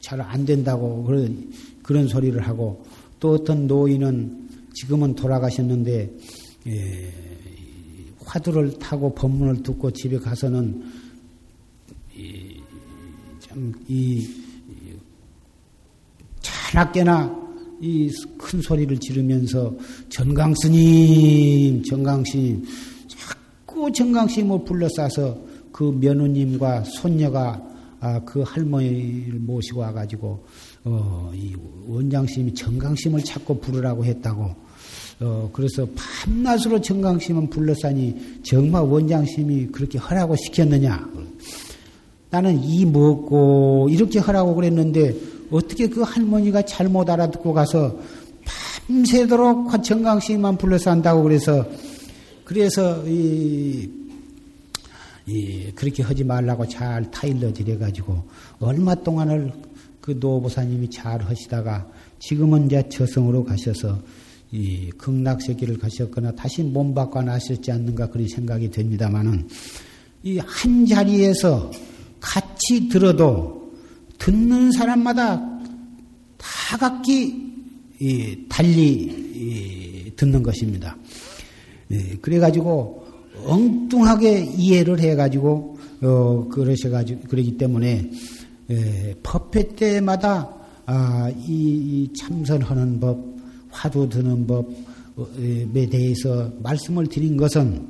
[0.00, 2.84] 참잘안 된다고 그런, 그런 소리를 하고
[3.18, 6.10] 또 어떤 노인은 지금은 돌아가셨는데
[6.66, 7.12] 예,
[8.24, 10.82] 화두를 타고 법문을 듣고 집에 가서는
[13.40, 14.26] 참이
[16.40, 17.40] 자나깨나
[17.82, 18.10] 이
[18.50, 19.72] 큰 소리를 지르면서
[20.08, 22.64] 전강 스님, 전강 스님
[23.80, 25.38] 자꾸 스님을 불러싸서
[25.72, 27.60] 그 며느님과 손녀가
[28.00, 30.44] 아, 그 할머니를 모시고 와가지고
[30.84, 31.54] 어, 이
[31.86, 34.54] 원장심이 정강심을 찾고 부르라고 했다고.
[35.20, 41.08] 어, 그래서 밤낮으로 정강심은 불러싸니 정말 원장심이 그렇게 하라고 시켰느냐?
[42.30, 45.14] 나는 이 먹고 이렇게 하라고 그랬는데
[45.50, 47.98] 어떻게 그 할머니가 잘못 알아듣고 가서
[48.86, 51.66] 밤새도록 정강심만 불러싼다고 그래서
[52.50, 53.88] 그래서 이,
[55.24, 58.24] 이 그렇게 하지 말라고 잘 타일러 드려가지고
[58.58, 59.52] 얼마 동안을
[60.00, 64.02] 그 노보사님이 잘 하시다가 지금은 이제 저승으로 가셔서
[64.50, 69.46] 이 극락세계를 가셨거나 다시 몸 바꿔 나셨지 않는가 그런 생각이 됩니다만은
[70.24, 71.70] 이 한 자리에서
[72.18, 73.72] 같이 들어도
[74.18, 75.40] 듣는 사람마다
[76.36, 77.32] 차갑게
[78.48, 80.96] 달리 듣는 것입니다.
[81.90, 83.04] 예, 그래가지고
[83.46, 88.10] 엉뚱하게 이해를 해가지고 어 그러셔가지고 그러기 때문에
[88.70, 90.60] 예, 법회 때마다
[90.92, 93.18] 아, 이, 참선하는 법,
[93.68, 97.88] 화두 드는 법에 대해서 말씀을 드린 것은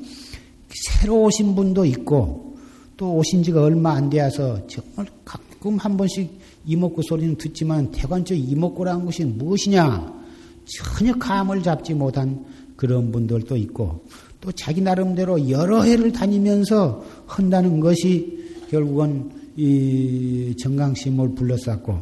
[0.68, 2.56] 새로 오신 분도 있고
[2.98, 6.30] 또 오신 지가 얼마 안 되어서 정말 가끔 한 번씩
[6.66, 10.20] 이목구 소리는 듣지만 대관적 이목구라는 것이 무엇이냐?
[10.66, 12.44] 전혀 감을 잡지 못한
[12.80, 14.06] 그런 분들도 있고
[14.40, 18.38] 또 자기 나름대로 여러 해를 다니면서 한다는 것이
[18.70, 22.00] 결국은 이 정강심을 불러쌌고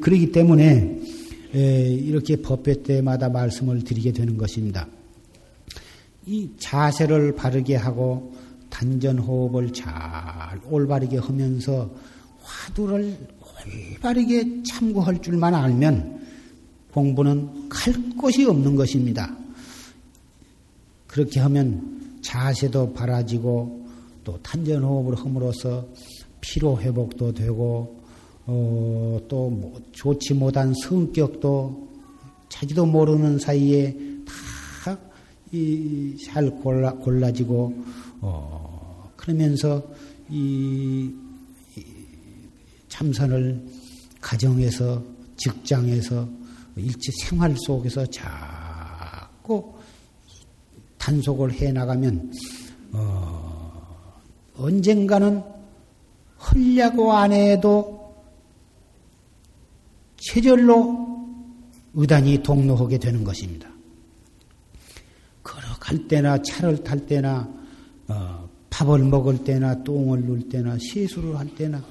[0.00, 1.02] 그러기 때문에
[1.52, 4.88] 이렇게 법회 때마다 말씀을 드리게 되는 것입니다.
[6.24, 8.32] 이 자세를 바르게 하고
[8.70, 9.92] 단전 호흡을 잘
[10.70, 11.90] 올바르게 하면서
[12.40, 13.18] 화두를
[14.00, 16.20] 올바르게 참고할 줄만 알면
[16.92, 19.36] 공부는 갈 곳이 없는 것입니다.
[21.16, 23.86] 그렇게 하면 자세도 바라지고
[24.22, 25.86] 또 단전 호흡을 함으로써
[26.42, 28.02] 피로 회복도 되고
[28.44, 31.88] 어, 또 뭐 좋지 못한 성격도
[32.50, 34.98] 자기도 모르는 사이에 다
[36.22, 37.82] 잘 골라 골라지고
[38.20, 39.82] 어, 그러면서
[40.28, 41.10] 이,
[41.76, 41.84] 이
[42.90, 43.64] 참선을
[44.20, 45.02] 가정에서
[45.38, 46.28] 직장에서
[46.76, 49.75] 일체 생활 속에서 자꾸
[51.06, 52.32] 단속을 해 나가면
[52.92, 54.20] 어,
[54.56, 55.40] 언젠가는
[56.36, 58.12] 헐려고 안 해도
[60.16, 61.06] 체절로
[61.94, 63.68] 의단이 동로하게 되는 것입니다.
[65.44, 67.48] 걸어갈 때나 차를 탈 때나
[68.08, 71.84] 어, 밥을 먹을 때나 똥을 눌 때나 시술을 할 때나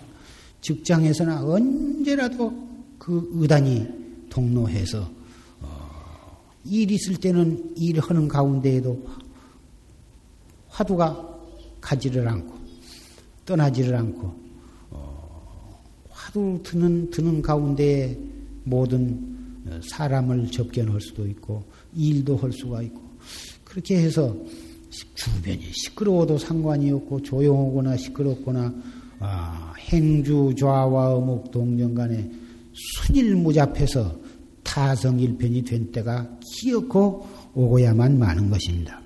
[0.59, 2.53] 직장에서나 언제라도
[2.99, 3.87] 그 의단이
[4.29, 5.14] 동로해서 어,
[6.65, 9.05] 일 있을 때는 일하는 가운데에도
[10.67, 11.39] 화두가
[11.79, 12.55] 가지를 않고
[13.45, 14.33] 떠나지를 않고
[14.89, 18.17] 어, 화두 드는 드는 가운데
[18.63, 19.35] 모든
[19.91, 21.63] 사람을 접견할 수도 있고
[21.95, 23.01] 일도 할 수가 있고
[23.63, 24.35] 그렇게 해서
[24.89, 28.73] 주변이 시끄러워도 상관이 없고 조용하거나 시끄럽거나
[29.19, 32.29] 아, 행주 좌와 어묵 동정간에
[32.73, 34.24] 순일무잡해서
[34.75, 39.01] 타성일편이 된 때가 기어코 오고야만 많은 것입니다.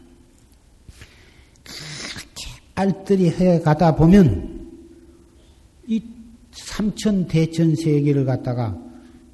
[2.74, 4.68] 알뜰히 해 가다 보면
[5.86, 6.02] 이
[6.52, 8.76] 삼천 대천 세계를 갖다가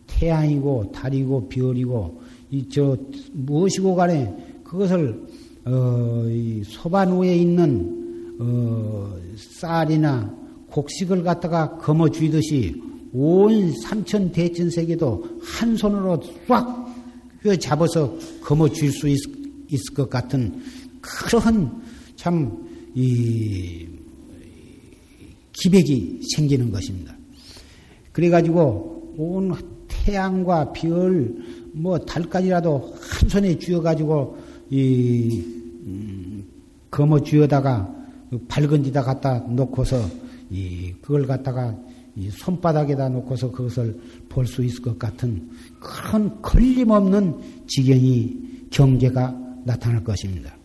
[0.07, 2.21] 태양이고 달이고 별이고
[2.51, 2.97] 이 저
[3.31, 5.25] 무엇이고 간에 그것을
[5.63, 10.35] 어, 이 소반 위에 있는 어, 쌀이나
[10.69, 12.84] 곡식을 갖다가 거머 쥐듯이
[13.15, 16.85] 온 삼천 대천 세계도 한 손으로 꽉
[17.59, 19.17] 잡아서 거머 쥘수 있,
[19.69, 20.61] 있을 것 같은
[21.01, 21.81] 그러한
[22.15, 23.87] 참 이
[25.51, 27.15] 기백이 생기는 것입니다.
[28.13, 29.53] 그래가지고 온
[29.87, 31.35] 태양과 별,
[31.73, 34.37] 뭐 달까지라도 한 손에 쥐어가지고
[34.69, 35.43] 이
[35.85, 36.45] 음,
[36.89, 37.93] 거머 쥐어다가
[38.47, 40.09] 밝은 데다 갖다 놓고서
[40.49, 41.77] 이 그걸 갖다가
[42.17, 43.99] 이 손바닥에다 놓고서 그것을
[44.29, 45.49] 볼 수 있을 것 같은
[45.79, 50.55] 그런 걸림없는 지경이 경계가 나타날 것입니다.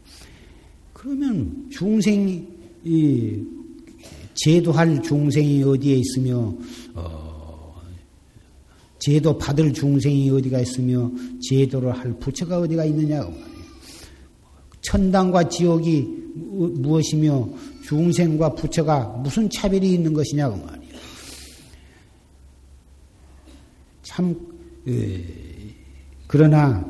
[0.93, 2.47] 그러면 중생이
[2.85, 3.43] 이
[4.35, 6.55] 제도할 중생이 어디에 있으며
[6.95, 7.75] 어,
[8.99, 11.11] 제도 받을 중생이 어디가 있으며
[11.49, 13.33] 제도를 할 부처가 어디가 말이에요.
[14.83, 16.03] 천당과 지옥이
[16.35, 17.49] 무엇이며
[17.85, 20.81] 중생과 부처가 무슨 차별이 있는 것이냐고 말이에요.
[24.21, 24.37] 참
[24.87, 25.25] 에,
[26.27, 26.85] 그러나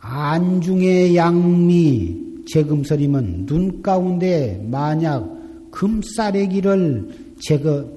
[0.00, 5.26] 안중의 양미 재금설이면 눈 가운데 만약
[5.70, 7.88] 금싸레기를 제거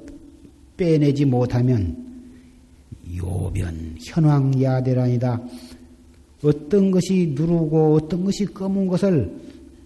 [0.78, 2.06] 빼내지 못하면
[3.14, 5.42] 요변 현황 야대란이다.
[6.44, 9.36] 어떤 것이 누르고 어떤 것이 검은 것을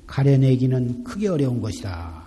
[0.06, 2.20] 가려내기는 크게 어려운 것이다.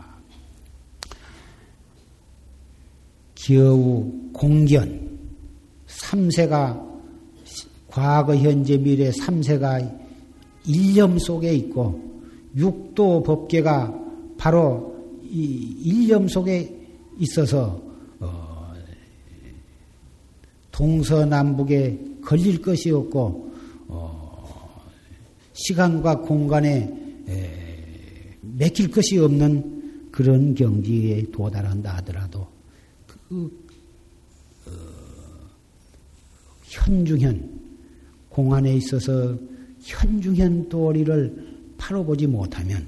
[3.34, 5.01] 기어우 공견
[6.02, 6.92] 삼세가
[7.88, 10.00] 과거, 현재, 미래 3세가
[10.66, 12.00] 일념 속에 있고
[12.56, 14.00] 육도 법계가
[14.36, 16.78] 바로 이 일념 속에
[17.18, 17.80] 있어서
[18.18, 18.72] 어,
[20.70, 23.52] 동서남북에 걸릴 것이 없고
[23.88, 24.82] 어,
[25.52, 26.92] 시간과 공간에
[27.28, 32.46] 에, 맥힐 것이 없는 그런 경지에 도달한다 하더라도
[33.06, 33.61] 그
[36.72, 37.60] 현중현
[38.30, 39.36] 공안에 있어서
[39.80, 42.86] 현중현 도리를 팔아보지 못하면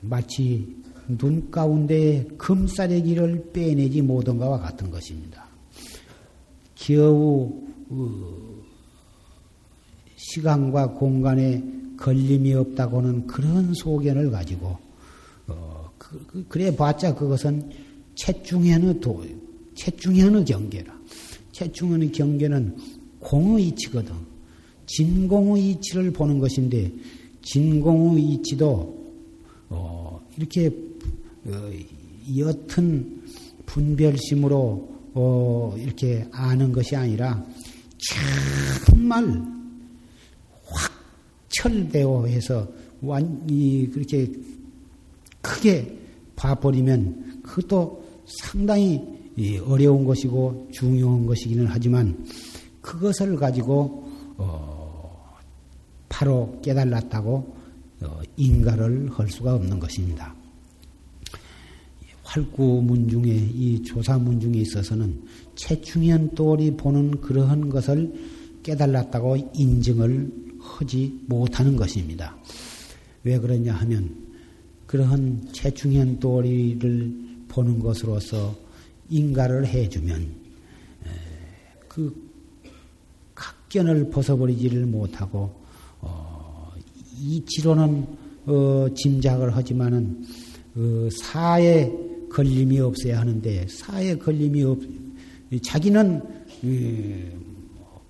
[0.00, 0.76] 마치
[1.08, 5.44] 눈 가운데 금싸레기를 빼내지 못한 것과 같은 것입니다.
[6.76, 8.54] 겨우 어,
[10.16, 11.62] 시간과 공간에
[11.96, 14.78] 걸림이 없다고는 그런 소견을 가지고
[15.48, 17.70] 어, 그, 그래 봤자 그것은
[18.14, 19.24] 채중현의 도,
[19.74, 20.93] 채중현의 경계라.
[21.54, 22.76] 채중현의 경계는
[23.20, 24.12] 공의 이치거든.
[24.86, 26.92] 진공의 이치를 보는 것인데
[27.42, 29.04] 진공의 이치도
[29.70, 30.66] 어, 이렇게
[31.46, 31.70] 어,
[32.28, 33.22] 옅은
[33.66, 37.44] 분별심으로 어, 이렇게 아는 것이 아니라
[38.86, 39.42] 정말
[41.52, 42.68] 확철대오 해서
[43.00, 44.30] 완이 그렇게
[45.40, 45.98] 크게
[46.34, 49.00] 봐버리면 그것도 상당히
[49.66, 52.26] 어려운 것이고 중요한 것이기는 하지만
[52.80, 55.34] 그것을 가지고 어,
[56.08, 57.56] 바로 깨달았다고
[58.02, 60.34] 어, 인가를 할 수가 없는 것입니다.
[62.22, 65.22] 활구문 중에 이 조사문 중에 있어서는
[65.54, 68.12] 최충현 또리 보는 그러한 것을
[68.62, 72.36] 깨달았다고 인정을 하지 못하는 것입니다.
[73.22, 74.14] 왜 그러냐 하면
[74.86, 77.14] 그러한 최충현 또리를
[77.48, 78.63] 보는 것으로서
[79.10, 80.44] 인가를 해주면
[81.88, 82.12] 그
[83.34, 85.52] 각견을 벗어버리지를 못하고
[86.00, 86.72] 어,
[87.20, 88.06] 이치로는
[88.46, 90.24] 어, 짐작을 하지만은
[90.76, 91.90] 어, 사에
[92.30, 94.80] 걸림이 없어야 하는데 사에 걸림이 없
[95.62, 96.20] 자기는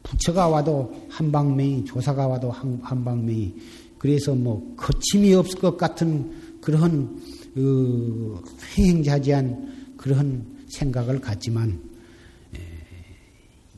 [0.02, 3.54] 부처가 와도 한 방맹이 조사가 와도 한, 한 방맹이
[3.98, 6.30] 그래서 뭐 거침이 없을 것 같은
[6.60, 7.20] 그런
[7.56, 8.42] 어,
[8.78, 11.80] 횡행자지한 그런 생각을 갖지만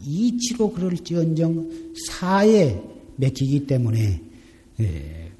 [0.00, 1.70] 이치로 그럴지언정
[2.08, 2.80] 사에
[3.16, 4.22] 맥히기 때문에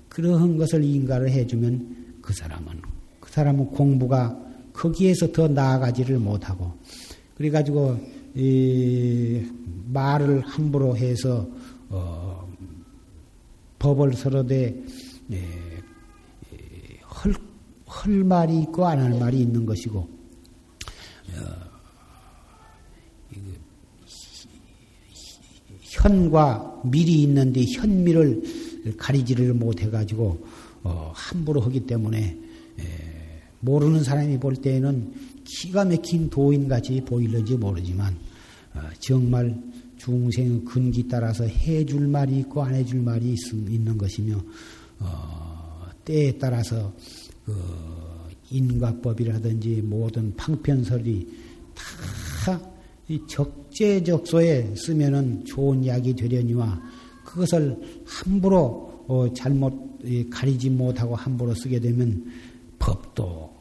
[0.08, 2.80] 그러한 것을 인가를 해주면 그 사람은
[3.20, 4.36] 그 사람은 공부가
[4.72, 6.72] 거기에서 더 나아가지를 못하고
[7.36, 7.98] 그래가지고
[9.92, 11.46] 말을 함부로 해서
[11.88, 12.48] 어,
[13.78, 14.74] 법을 서로대
[17.24, 17.34] 헐,
[17.88, 20.15] 헐 말이 있고 안 할 말이 있는 것이고 어,
[25.80, 30.46] 현과 밀이 있는데 현밀을 가리지를 못해가지고
[30.82, 32.36] 어, 함부로 하기 때문에
[33.60, 35.12] 모르는 사람이 볼 때에는
[35.44, 38.16] 기가 막힌 도인같이 보일는지 모르지만
[38.74, 39.56] 어, 정말
[39.96, 44.40] 중생의 근기 따라서 해줄 말이 있고 안 해줄 말이 있, 는 것이며
[45.00, 46.92] 어, 때에 따라서
[47.44, 48.15] 그
[48.50, 51.28] 인과법이라든지 모든 방편설이
[51.74, 52.60] 다
[53.28, 56.82] 적재적소에 쓰면은 좋은 약이 되려니와
[57.24, 62.24] 그것을 함부로 어, 잘못 가리지 못하고 함부로 쓰게 되면
[62.78, 63.54] 법도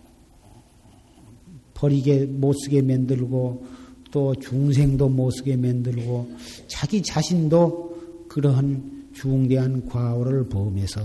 [1.74, 3.66] 버리게 못 쓰게 만들고
[4.12, 6.32] 또 중생도 못 쓰게 만들고
[6.68, 11.02] 자기 자신도 그러한 중대한 과오를 범해서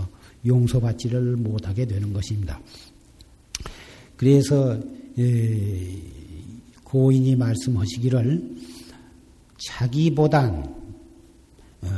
[0.46, 2.60] 용서받지를 못하게 되는 것입니다.
[4.20, 4.78] 그래서
[6.84, 8.56] 고인이 말씀하시기를
[9.56, 10.74] 자기보단
[11.80, 11.88] 어,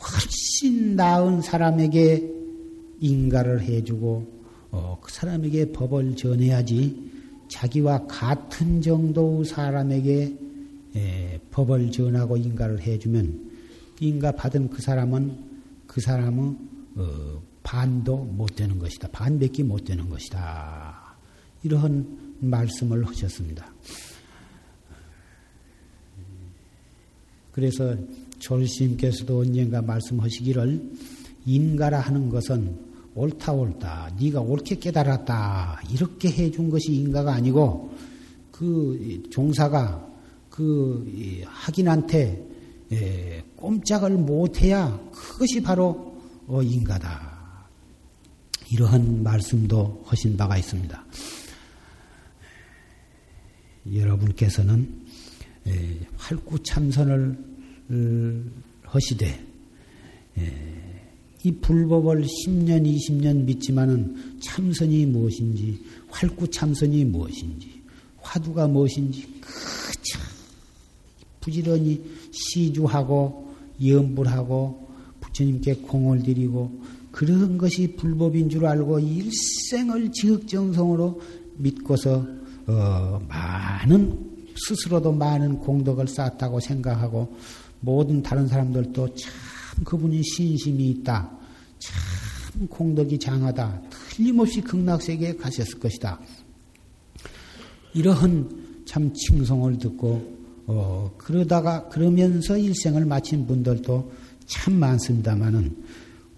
[0.00, 2.32] 훨씬 나은 사람에게
[3.00, 4.26] 인가를 해주고
[4.70, 7.10] 어, 그 사람에게 법을 전해야지
[7.48, 10.34] 자기와 같은 정도의 사람에게
[10.96, 13.50] 예, 법을 전하고 인가를 해주면
[14.00, 15.36] 인가 받은 그 사람은
[15.86, 16.58] 그 사람은
[16.96, 19.08] 어, 반도 못 되는 것이다.
[19.08, 21.01] 반밖에 못 되는 것이다.
[21.62, 23.72] 이러한 말씀을 하셨습니다.
[27.52, 27.94] 그래서
[28.38, 30.90] 졸스님께서도 언젠가 말씀하시기를
[31.44, 37.94] 인가라 하는 것은 옳다 옳다 네가 옳게 깨달았다 이렇게 해준 것이 인가가 아니고
[38.50, 40.08] 그 종사가
[40.48, 42.48] 그 학인한테
[42.92, 47.66] 예, 꼼짝을 못해야 그것이 바로 어, 인가다
[48.70, 51.04] 이러한 말씀도 하신 바가 있습니다.
[53.90, 54.88] 여러분께서는
[55.66, 57.36] 예, 활구 참선을
[57.90, 58.44] 어,
[58.84, 59.46] 하시되
[60.38, 60.72] 예,
[61.44, 67.82] 이 불법을 10년, 20년 믿지만은 참선이 무엇인지, 활구 참선이 무엇인지,
[68.18, 70.20] 화두가 무엇인지, 그저
[71.40, 73.52] 부지런히 시주하고,
[73.84, 74.88] 염불하고,
[75.20, 76.80] 부처님께 공을 드리고,
[77.10, 81.20] 그런 것이 불법인 줄 알고 일생을 지극정성으로
[81.58, 82.24] 믿고서,
[82.66, 87.34] 어, 많은 스스로도 많은 공덕을 쌓았다고 생각하고
[87.80, 89.32] 모든 다른 사람들도 참
[89.84, 91.30] 그분이 신심이 있다.
[91.78, 93.82] 참 공덕이 장하다.
[93.90, 96.20] 틀림없이 극락세계에 가셨을 것이다.
[97.94, 104.12] 이러한 참 칭송을 듣고 어, 그러다가 그러면서 일생을 마친 분들도
[104.46, 105.76] 참 많습니다만은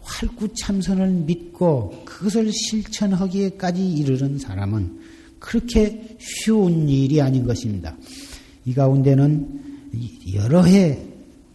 [0.00, 4.98] 활구 참선을 믿고 그것을 실천하기에까지 이르는 사람은
[5.44, 7.94] 그렇게 쉬운 일이 아닌 것입니다.
[8.64, 9.90] 이 가운데는
[10.32, 10.98] 여러 해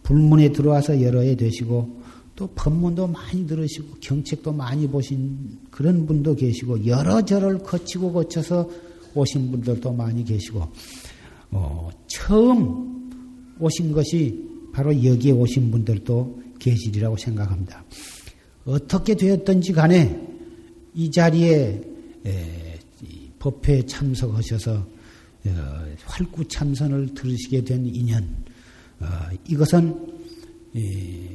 [0.04, 2.00] 불문에 들어와서 여러 해 되시고
[2.36, 8.70] 또 법문도 많이 들으시고 경책도 많이 보신 그런 분도 계시고 여러 절을 거치고 거쳐서
[9.12, 10.68] 오신 분들도 많이 계시고
[11.50, 13.10] 어, 처음
[13.58, 17.84] 오신 것이 바로 여기에 오신 분들도 계시리라고 생각합니다.
[18.64, 20.28] 어떻게 되었든지 간에
[20.94, 21.82] 이 자리에
[22.24, 22.69] 에,
[23.40, 28.22] 법회에 참석하셔서 어, 활구 참선을 들으시게 된 인연
[29.00, 29.06] 어,
[29.48, 30.20] 이것은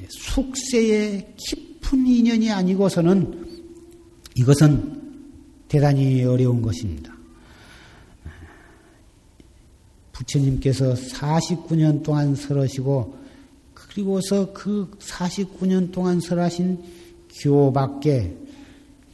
[0.10, 3.46] 숙세의 깊은 인연이 아니고서는
[4.36, 5.02] 이것은
[5.68, 7.14] 대단히 어려운 것입니다.
[10.14, 13.18] 부처님께서 49년 동안 설하시고
[13.74, 16.82] 그리고서 그 49년 동안 설하신
[17.42, 18.38] 교밖에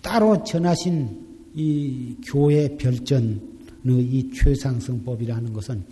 [0.04, 3.40] 따로 전하신 이 교회 별전의
[3.86, 5.84] 이 최상승법이라는 것은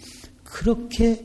[0.43, 1.23] 그렇게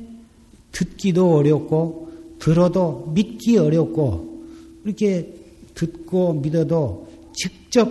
[0.73, 4.45] 듣기도 어렵고 들어도 믿기 어렵고
[4.85, 5.35] 이렇게
[5.75, 7.91] 듣고 믿어도 직접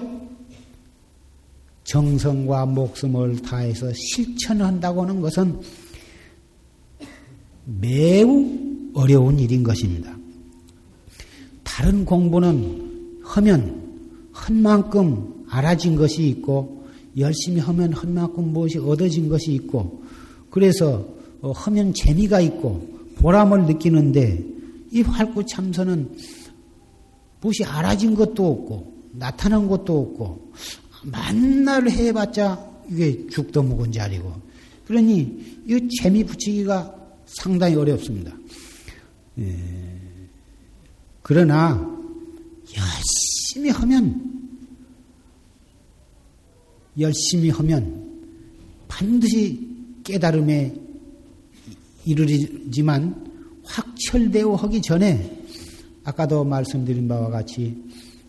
[1.84, 5.60] 정성과 목숨을 다해서 실천한다고 하는 것은
[7.66, 8.48] 매우
[8.94, 10.16] 어려운 일인 것입니다.
[11.64, 13.82] 다른 공부는 하면
[14.32, 16.84] 한 만큼 알아진 것이 있고
[17.18, 20.04] 열심히 하면 한 만큼 무엇이 얻어진 것이 있고
[20.50, 21.06] 그래서
[21.42, 22.88] 어, 하면 재미가 있고
[23.18, 24.44] 보람을 느끼는데
[24.92, 26.10] 이 활구 참선은
[27.40, 30.52] 무엇이 알아진 것도 없고 나타난 것도 없고
[31.04, 34.34] 만날 해봤자 이게 죽도 묵은 자리고
[34.88, 36.96] 그러니 이 재미 붙이기가
[37.26, 38.32] 상당히 어렵습니다.
[39.40, 39.56] 예.
[41.22, 41.80] 그러나
[42.76, 44.33] 열심히 하면
[47.00, 48.04] 열심히 하면
[48.88, 49.68] 반드시
[50.04, 50.76] 깨달음에
[52.06, 53.32] 이르지만
[53.64, 55.44] 확철되어 하기 전에
[56.04, 57.76] 아까도 말씀드린 바와 같이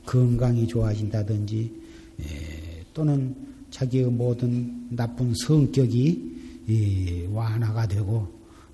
[0.07, 1.73] 건강이 좋아진다든지
[2.21, 3.35] 예, 또는
[3.71, 8.29] 자기의 모든 나쁜 성격이 완화가 되고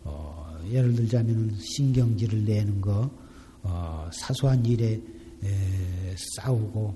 [0.05, 3.11] 어, 예를 들자면 신경질을 내는 거
[3.63, 5.01] 어, 사소한 일에
[6.37, 6.95] 싸우고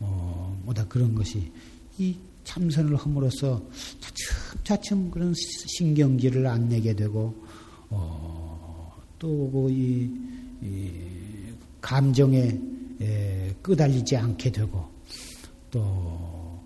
[0.00, 1.50] 어, 뭐다 그런 것이
[1.98, 3.62] 이 참선을 함으로써
[4.00, 7.34] 차츰차츰 그런 신경질을 안 내게 되고
[7.90, 10.10] 어, 또이
[10.62, 10.90] 이
[11.80, 12.58] 감정에
[13.00, 14.84] 에, 끄달리지 않게 되고
[15.70, 16.60] 또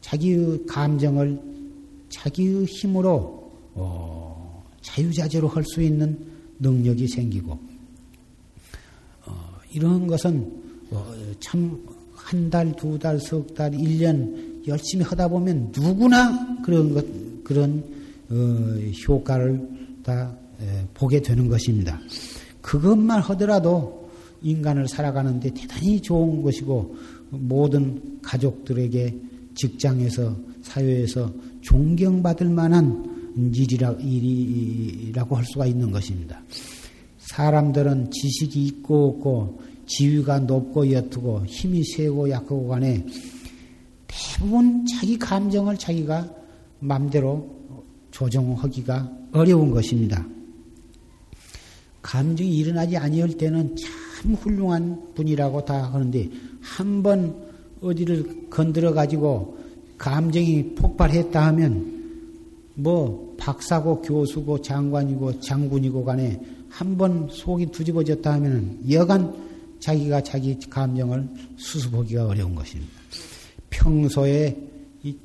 [0.00, 1.40] 자기의 감정을
[2.08, 6.16] 자기의 힘으로 어, 자유자재로 할 수 있는
[6.60, 7.58] 능력이 생기고
[9.26, 15.72] 어, 이런 것은 어, 참한 달, 두 달, 석 달, 일 년 열심히 하다 보면
[15.76, 17.04] 누구나 그런 것,
[17.44, 17.84] 그런
[18.30, 18.34] 어,
[19.06, 19.60] 효과를
[20.02, 22.00] 다 에, 보게 되는 것입니다.
[22.60, 24.08] 그것만 하더라도
[24.42, 26.96] 인간을 살아가는데 대단히 좋은 것이고
[27.30, 29.14] 모든 가족들에게
[29.54, 36.42] 직장에서 사회에서 존경받을 만한 일이라, 일이라고 할 수가 있는 것입니다.
[37.18, 43.04] 사람들은 지식이 있고 없고 지위가 높고 옅고 힘이 세고 약하고 간에
[44.14, 46.28] 대부분 자기 감정을 자기가
[46.80, 47.48] 마음대로
[48.10, 50.24] 조정하기가 어려운 것입니다.
[52.02, 57.34] 감정이 일어나지 아니할 때는 참 훌륭한 분이라고 다 하는데 한 번
[57.82, 59.58] 어디를 건드려 가지고
[59.98, 61.92] 감정이 폭발했다 하면
[62.74, 66.40] 뭐 박사고 교수고 장관이고 장군이고 간에
[66.70, 69.32] 한 번 속이 뒤집어졌다 하면 여간
[69.80, 73.03] 자기가 자기 감정을 수습하기가 어려운 것입니다.
[73.74, 74.56] 평소에
[75.02, 75.16] 이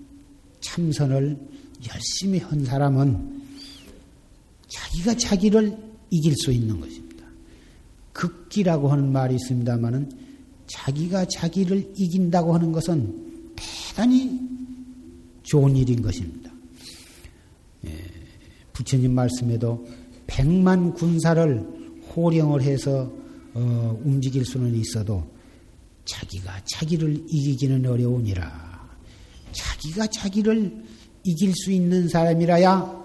[0.61, 1.37] 참선을
[1.93, 3.41] 열심히 한 사람은
[4.67, 5.77] 자기가 자기를
[6.09, 7.25] 이길 수 있는 것입니다.
[8.13, 10.11] 극기라고 하는 말이 있습니다만은
[10.67, 14.39] 자기가 자기를 이긴다고 하는 것은 대단히
[15.43, 16.51] 좋은 일인 것입니다.
[17.85, 17.91] 예,
[18.73, 19.87] 부처님 말씀에도
[20.27, 21.65] 백만 군사를
[22.15, 23.11] 호령을 해서
[23.53, 25.38] 어, 움직일 수는 있어도
[26.09, 28.89] 자기가 자기를 이기기는 어려우니라.
[29.51, 30.83] 자기가 자기를
[31.23, 32.99] 이길 수 있는 사람이라야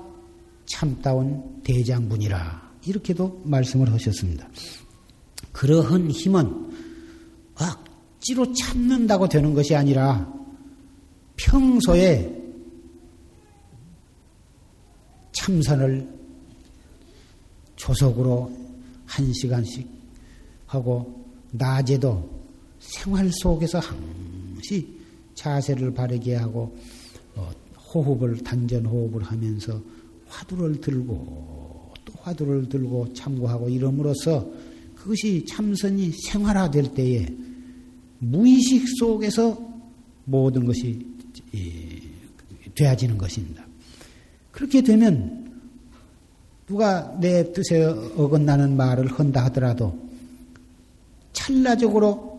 [0.66, 4.48] 참다운 대장군이라 이렇게도 말씀을 하셨습니다.
[5.52, 6.72] 그러한 힘은
[7.54, 10.32] 억지로 참는다고 되는 것이 아니라
[11.36, 12.42] 평소에
[15.32, 16.08] 참선을
[17.76, 18.50] 조석으로
[19.04, 19.86] 한 시간씩
[20.66, 22.33] 하고 낮에도
[22.88, 24.86] 생활 속에서 항시
[25.34, 26.76] 자세를 바르게 하고
[27.34, 27.50] 어,
[27.92, 29.80] 호흡을 단전 호흡을 하면서
[30.26, 34.46] 화두를 들고 또 화두를 들고 참고하고 이름으로써
[34.94, 37.26] 그것이 참선이 생활화될 때에
[38.18, 39.58] 무의식 속에서
[40.24, 41.06] 모든 것이
[42.74, 43.66] 되어지는 것입니다.
[44.50, 45.52] 그렇게 되면
[46.66, 49.98] 누가 내 뜻에 어긋나는 말을 한다 하더라도
[51.32, 52.33] 찰나적으로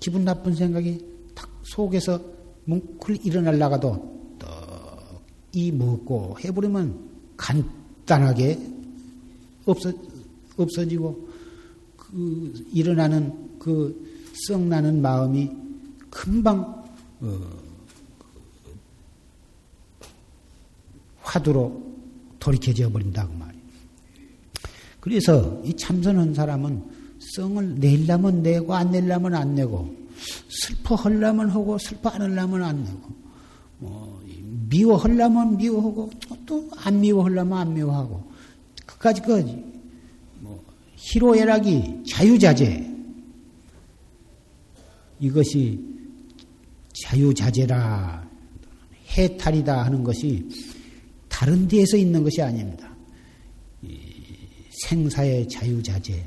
[0.00, 2.20] 기분 나쁜 생각이 탁 속에서
[2.64, 8.58] 뭉클 일어날라가도 떡이 먹고 해버리면 간단하게
[9.66, 9.92] 없어,
[10.56, 11.28] 없어지고
[11.96, 15.50] 그 일어나는 그 썩나는 마음이
[16.08, 16.84] 금방
[17.20, 17.40] 어,
[21.20, 21.90] 화두로
[22.38, 23.60] 돌이켜져 버린다 그 말이에요.
[25.00, 26.99] 그래서 이 참선한 사람은
[27.34, 29.94] 성을 내려면 내고 안 내려면 안 내고
[30.48, 33.08] 슬퍼하려면 하고 슬퍼 안 하려면 안 내고
[33.78, 34.22] 뭐
[34.68, 36.10] 미워하려면 미워하고
[36.46, 38.22] 또 안 미워하려면 안 미워하고
[38.86, 40.64] 그까지 그뭐
[40.96, 42.90] 희로애락이 자유자재
[45.20, 45.78] 이것이
[47.04, 48.28] 자유자재라
[49.10, 50.48] 해탈이다 하는 것이
[51.28, 52.90] 다른 데에서 있는 것이 아닙니다.
[54.70, 56.24] 생사의 자유자재,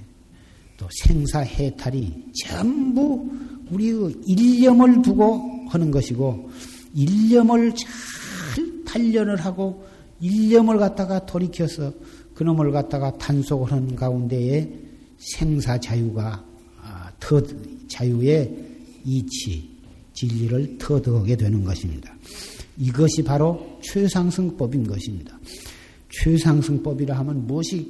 [0.78, 3.30] 또 생사해탈이 전부
[3.70, 6.50] 우리의 일념을 두고 하는 것이고,
[6.94, 9.86] 일념을 잘 단련을 하고,
[10.20, 11.94] 일념을 갖다가 돌이켜서
[12.36, 14.70] 그놈을 갖다가 단속을 하는 가운데에
[15.18, 16.44] 생사 자유가,
[16.82, 17.42] 아, 더
[17.88, 18.56] 자유의
[19.06, 19.70] 이치,
[20.14, 22.16] 진리를 터득하게 되는 것입니다.
[22.78, 25.38] 이것이 바로 최상승법인 것입니다.
[26.10, 27.88] 최상승법이라 하면 무엇이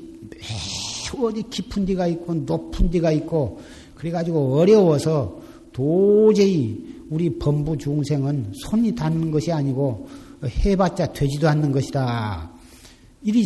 [1.22, 3.60] 어디 깊은 데가 있고 높은 데가 있고
[3.96, 5.42] 그래가지고 어려워서
[5.72, 10.08] 도저히 우리 범부 중생은 손이 닿는 것이 아니고
[10.44, 12.52] 해봤자 되지도 않는 것이다.
[13.24, 13.44] 이리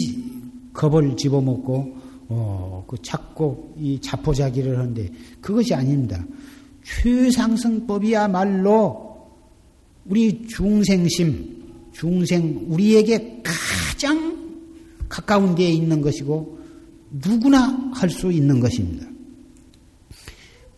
[0.74, 1.96] 겁을 집어먹고
[2.30, 5.10] 어, 그 찾고 이 자포자기를 하는데
[5.42, 6.24] 그것이 아닙니다.
[6.84, 9.08] 최상승법이야말로
[10.06, 14.38] 우리 중생심, 중생, 우리에게 가장
[15.10, 16.57] 가까운 데에 있는 것이고
[17.12, 19.08] 누구나 할 수 있는 것입니다.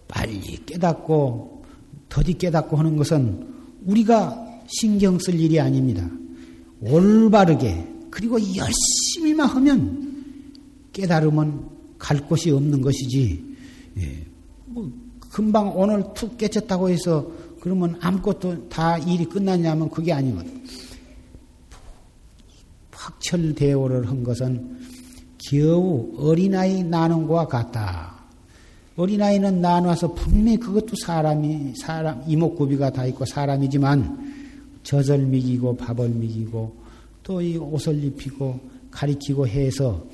[0.07, 1.63] 빨리 깨닫고
[2.09, 3.47] 더디 깨닫고 하는 것은
[3.85, 6.09] 우리가 신경 쓸 일이 아닙니다.
[6.81, 10.25] 올바르게 그리고 열심히만 하면
[10.93, 13.55] 깨달으면 갈 곳이 없는 것이지.
[13.97, 14.25] 예.
[14.65, 14.91] 뭐
[15.31, 20.63] 금방 오늘 툭 깨쳤다고 해서 그러면 아무것도 다 일이 끝났냐면 그게 아니거든.
[22.91, 24.79] 확철대오를 한 것은
[25.39, 28.19] 겨우 어린아이 나는 것과 같다.
[28.95, 36.75] 어린아이는 나눠서 분명히 그것도 사람이, 사람, 이목구비가 다 있고 사람이지만 젖을 먹이고 밥을 먹이고
[37.23, 38.59] 또 이 옷을 입히고
[38.91, 40.05] 가리키고 해서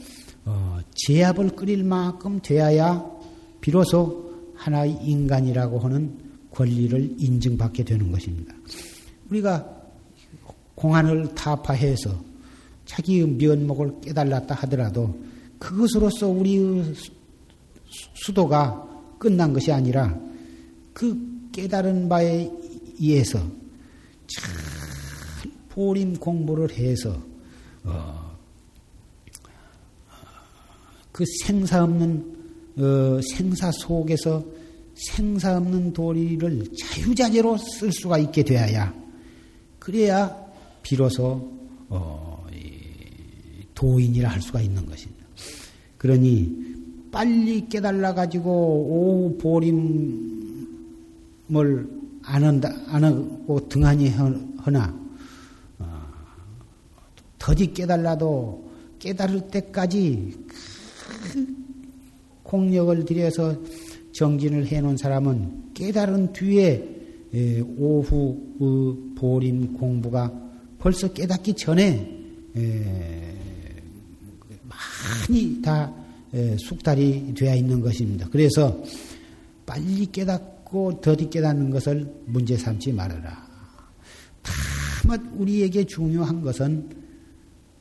[0.43, 3.03] 어, 제압을 끓일 만큼 되어야
[3.61, 6.13] 비로소 하나의 인간이라고 하는
[6.51, 8.53] 권리를 인증받게 되는 것입니다.
[9.29, 9.65] 우리가
[10.75, 12.34] 공안을 타파해서
[12.85, 15.15] 자기의 면목을 깨달았다 하더라도
[15.59, 16.93] 그것으로서 우리의
[18.13, 20.17] 수도가 끝난 것이 아니라
[20.93, 22.51] 그 깨달은 바에
[22.99, 23.39] 의해서
[24.27, 27.21] 잘 보림 공부를 해서
[27.83, 28.37] 어,
[31.11, 32.35] 그 생사 없는
[32.77, 34.43] 어, 생사 속에서
[34.95, 38.93] 생사 없는 도리를 자유자재로 쓸 수가 있게 되어야
[39.79, 40.35] 그래야
[40.81, 41.51] 비로소
[41.89, 42.24] 어,
[43.75, 45.25] 도인이라 할 수가 있는 것입니다.
[45.97, 46.75] 그러니
[47.11, 49.95] 빨리 깨달아 가지고 오후 보림을
[52.23, 54.93] 안 한다 안 하고 등한히 하나
[55.77, 56.01] 어,
[57.37, 58.65] 더디 깨달라도
[58.99, 60.33] 깨달을 때까지
[61.31, 61.55] 그
[62.43, 63.55] 공력을 들여서
[64.13, 66.95] 정진을 해놓은 사람은 깨달은 뒤에
[67.77, 70.31] 오후 보림 공부가
[70.79, 72.15] 벌써 깨닫기 전에
[75.05, 75.93] 많이 다
[76.57, 78.27] 숙달이 되어 있는 것입니다.
[78.29, 78.83] 그래서
[79.65, 83.45] 빨리 깨닫고 더디 깨닫는 것을 문제 삼지 말아라.
[84.43, 86.89] 다만 우리에게 중요한 것은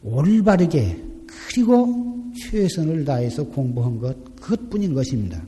[0.02, 1.02] 올바르게
[1.48, 5.42] 그리고 최선을 다해서 공부한 것 그것뿐인 것입니다.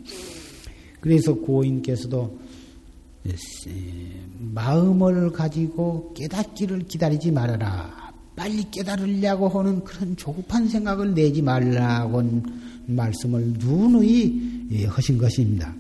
[1.01, 2.39] 그래서 고인께서도
[4.39, 8.06] 마음을 가지고 깨닫기를 기다리지 말아라.
[8.37, 12.43] 빨리 깨달으려고 하는 그런 조급한 생각을 내지 말라고
[12.87, 15.75] 말씀을 누누이 하신 것입니다.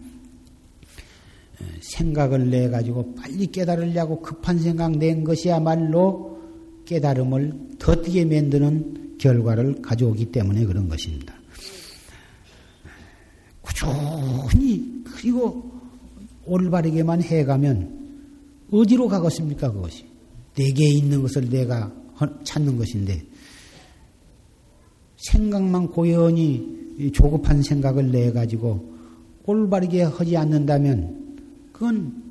[1.80, 6.40] 생각을 내 가지고 빨리 깨달으려고 급한 생각 낸 것이야말로
[6.86, 11.34] 깨달음을 더디게 만드는 결과를 가져오기 때문에 그런 것입니다.
[13.60, 15.70] 꾸준히 그리고
[16.46, 18.06] 올바르게만 해가면
[18.70, 20.04] 어디로 가겠습니까 그것이
[20.54, 21.92] 내게 있는 것을 내가
[22.44, 23.22] 찾는 것인데
[25.16, 28.94] 생각만 고연히 조급한 생각을 내 가지고
[29.44, 31.36] 올바르게 하지 않는다면
[31.72, 32.22] 그건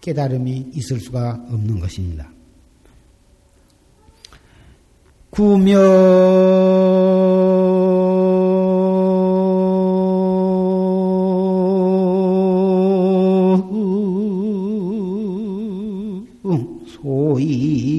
[0.00, 2.30] 깨달음이 있을 수가 없는 것입니다.
[5.30, 5.76] 구명
[16.86, 17.95] 소일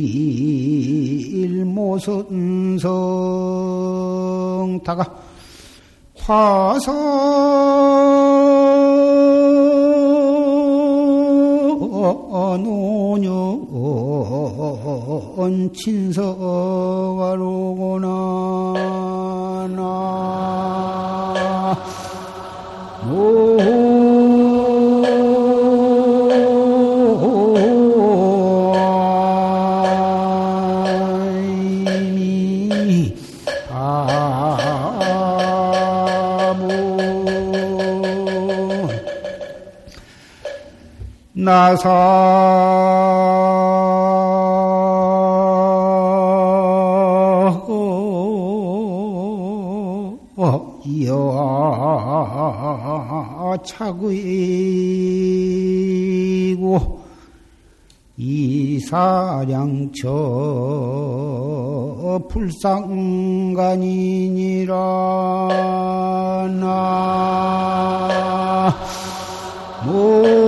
[6.18, 6.92] 화서
[12.58, 13.68] 노년
[15.74, 16.18] 친서가로구나
[19.76, 20.87] 나
[41.58, 41.90] 나사.
[50.86, 51.18] 이어
[53.66, 53.98] 차구이고
[58.18, 60.02] 이사량처
[62.30, 63.58] 불상간이니라
[69.84, 70.47] 나구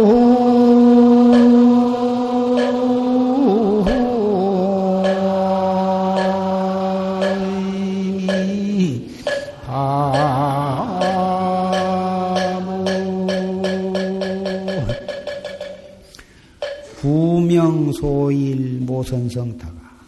[19.00, 20.00] 명소일 모선성타가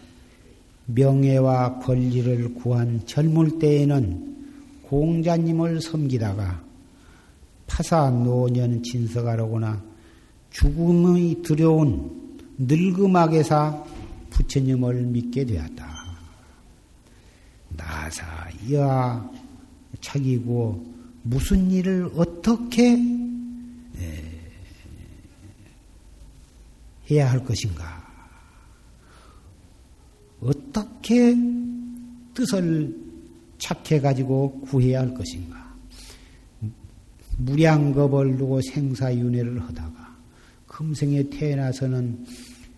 [0.88, 4.32] 명예와 권리를 구한 젊을 때에는
[4.84, 6.62] 공자님을 섬기다가
[7.68, 9.82] 파사 노년 진석하로구나
[10.50, 13.86] 죽음이 두려운 늙음악에사
[14.30, 15.90] 부처님을 믿게 되었다.
[17.70, 19.30] 나사 이하
[20.02, 20.86] 자기고
[21.24, 22.98] 무슨 일을 어떻게
[27.10, 28.01] 해야 할 것인가?
[30.42, 31.36] 어떻게
[32.34, 32.96] 뜻을
[33.58, 35.62] 착해 가지고 구해야 할 것인가?
[37.38, 40.18] 무량겁을 두고 생사윤회를 하다가
[40.68, 42.26] 금생에 태어나서는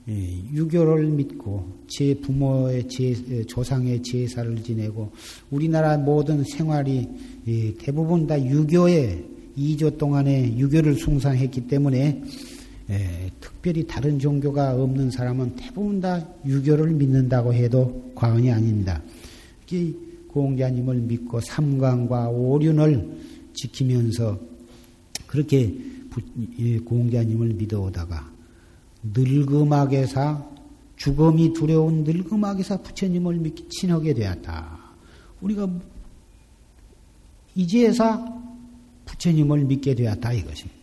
[0.07, 5.11] 유교를 믿고 제 부모의 제, 조상의 제사를 지내고
[5.49, 7.07] 우리나라 모든 생활이
[7.79, 9.23] 대부분 다 유교에
[9.57, 12.21] 2조 동안에 유교를 숭상했기 때문에
[13.39, 19.01] 특별히 다른 종교가 없는 사람은 대부분 다 유교를 믿는다고 해도 과언이 아닙니다.
[20.27, 23.17] 공자님을 믿고 삼광과 오륜을
[23.53, 24.39] 지키면서
[25.27, 25.75] 그렇게
[26.85, 28.31] 공자님을 믿어오다가
[29.03, 30.45] 늙음악에사
[30.95, 34.79] 죽음이 두려운 늙음악에사 부처님을 믿기 친하게 되었다.
[35.41, 35.67] 우리가
[37.55, 38.25] 이제사
[39.05, 40.82] 부처님을 믿게 되었다 이것입니다.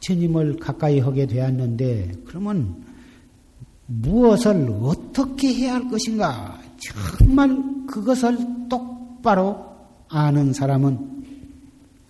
[0.00, 2.84] 부처님을 가까이 하게 되었는데 그러면
[3.86, 6.60] 무엇을 어떻게 해야 할 것인가
[7.18, 8.36] 정말 그것을
[8.68, 9.76] 똑바로
[10.08, 11.24] 아는 사람은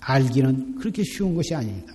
[0.00, 1.92] 알기는 그렇게 쉬운 것이 아닙니다.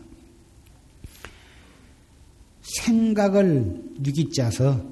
[2.61, 4.83] 생각을 누기짜서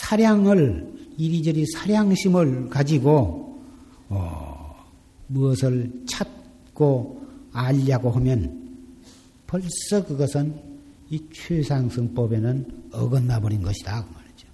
[0.00, 3.62] 사량을 이리저리 사량심을 가지고
[4.08, 4.74] 어,
[5.26, 7.22] 무엇을 찾고
[7.52, 8.61] 알려고 하면
[9.52, 10.58] 벌써 그것은
[11.10, 14.48] 이 최상승법에는 어긋나 버린 것이다 그 말이죠.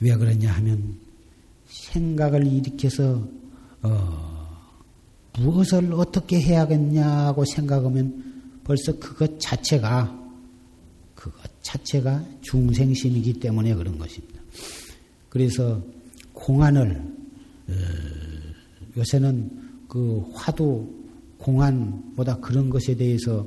[0.00, 0.98] 왜 그러냐 하면
[1.68, 3.24] 생각을 일으켜서
[3.82, 4.74] 어,
[5.38, 10.20] 무엇을 어떻게 해야겠냐고 생각하면 벌써 그것 자체가
[11.14, 14.40] 그것 자체가 중생심이기 때문에 그런 것입니다.
[15.28, 15.80] 그래서
[16.32, 17.00] 공안을
[17.68, 17.72] 어,
[18.96, 21.03] 요새는 그 화두
[21.44, 23.46] 공안보다 그런 것에 대해서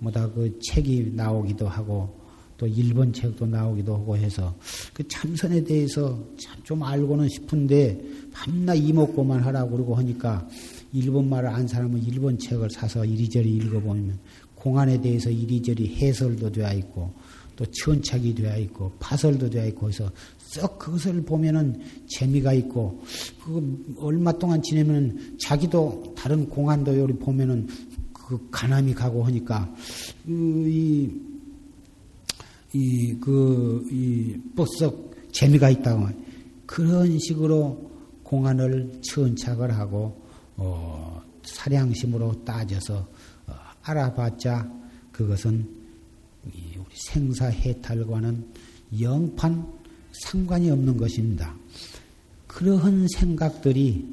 [0.00, 2.26] 뭐다 그 책이 나오기도 하고
[2.58, 4.56] 또 일본 책도 나오기도 하고 해서
[4.92, 7.96] 그 참선에 대해서 참 좀 알고는 싶은데
[8.32, 10.48] 밤낮 이먹고만 하라고 그러고 하니까
[10.92, 14.18] 일본 말을 안 사람은 일본 책을 사서 이리저리 읽어보면
[14.56, 17.14] 공안에 대해서 이리저리 해설도 되어 있고
[17.54, 20.10] 또 천착이 되어 있고 파설도 되어 있고 해서
[20.46, 23.02] 썩 그것을 보면은 재미가 있고
[23.44, 27.68] 그 얼마 동안 지내면 자기도 다른 공안도 요리 보면은
[28.12, 29.74] 그 간암이 가고 하니까
[30.26, 31.10] 이
[32.72, 36.08] 이, 그, 이, 뻑썩 재미가 있다고.
[36.66, 37.90] 그런 식으로
[38.22, 40.20] 공안을 천착을 하고,
[40.56, 43.08] 어, 사량심으로 따져서
[43.46, 44.70] 어, 알아봤자
[45.10, 45.66] 그것은
[46.44, 48.46] 우리 생사해탈과는
[49.00, 49.66] 영판
[50.22, 51.54] 상관이 없는 것입니다.
[52.46, 54.06] 그러한 생각들이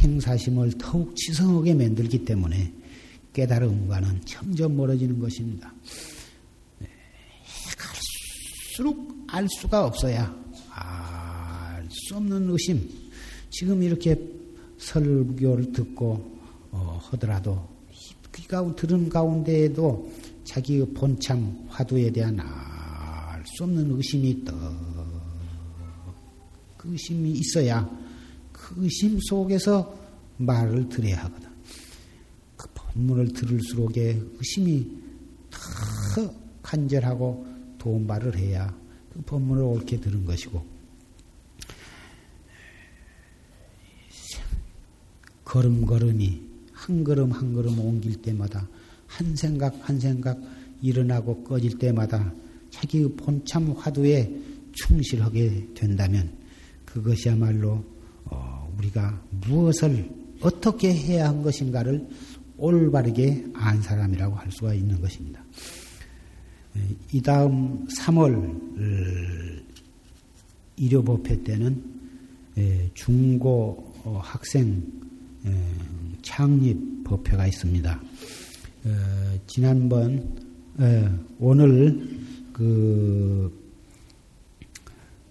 [0.00, 2.72] 생사심을 더욱 지성하게 만들기 때문에
[3.32, 5.72] 깨달음과는 점점 멀어지는 것입니다.
[7.76, 10.34] 갈수록 알 수가 없어야
[10.70, 12.88] 알 수 없는 의심.
[13.50, 14.16] 지금 이렇게
[14.78, 16.38] 설교를 듣고
[16.70, 17.66] 어, 하더라도
[18.34, 20.10] 귀가 들은 가운데에도
[20.44, 24.52] 자기의 본참 화두에 대한 알 수 없는 의심이 떠.
[26.88, 27.86] 그 의심이 있어야
[28.50, 29.94] 그 의심 속에서
[30.38, 31.50] 말을 들어야 하거든.
[32.56, 34.90] 그 본문을 들을수록에 의심이
[35.50, 37.46] 더 간절하고
[37.78, 38.74] 도움발을 해야
[39.12, 40.64] 그 법문을 옳게 들은 것이고
[45.44, 48.68] 걸음걸음이 한 걸음 한 걸음 옮길 때마다
[49.06, 50.38] 한 생각 한 생각
[50.82, 52.32] 일어나고 꺼질 때마다
[52.70, 54.30] 자기의 본참 화두에
[54.72, 56.38] 충실하게 된다면
[56.88, 57.84] 그것이야말로
[58.24, 60.10] 어, 우리가 무엇을
[60.40, 62.08] 어떻게 해야 한 것인가를
[62.56, 65.42] 올바르게 안 사람이라고 할 수가 있는 것입니다.
[67.12, 69.62] 이 다음 3월
[70.76, 71.82] 일요법회 때는
[72.94, 74.82] 중고 어, 학생
[76.22, 78.02] 창립 법회가 있습니다.
[78.84, 80.36] 어, 지난번
[81.38, 82.08] 오늘
[82.52, 83.52] 그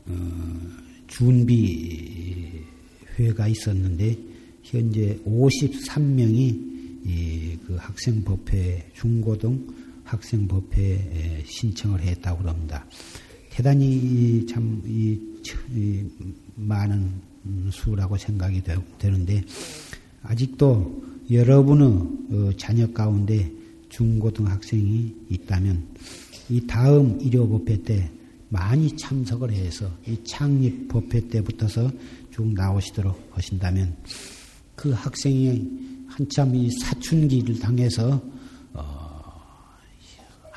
[0.05, 2.63] 어, 준비
[3.17, 4.17] 회가 있었는데
[4.63, 6.67] 현재 53명이
[7.65, 9.67] 그 학생 법회 중고등
[10.03, 12.85] 학생 법회에 신청을 했다고 그럽니다.
[13.49, 15.19] 대단히 참 이,
[16.55, 17.11] 많은
[17.71, 18.61] 수라고 생각이
[18.97, 19.43] 되는데
[20.21, 23.51] 아직도 여러분의 어, 자녀 가운데
[23.89, 25.83] 중고등 학생이 있다면
[26.49, 28.09] 이 다음 일요 법회 때
[28.49, 31.91] 많이 참석을 해서 이 창립 법회 때부터서
[32.31, 33.95] 쭉 나오시도록 하신다면
[34.75, 38.21] 그 학생이 한참 이 사춘기를 당해서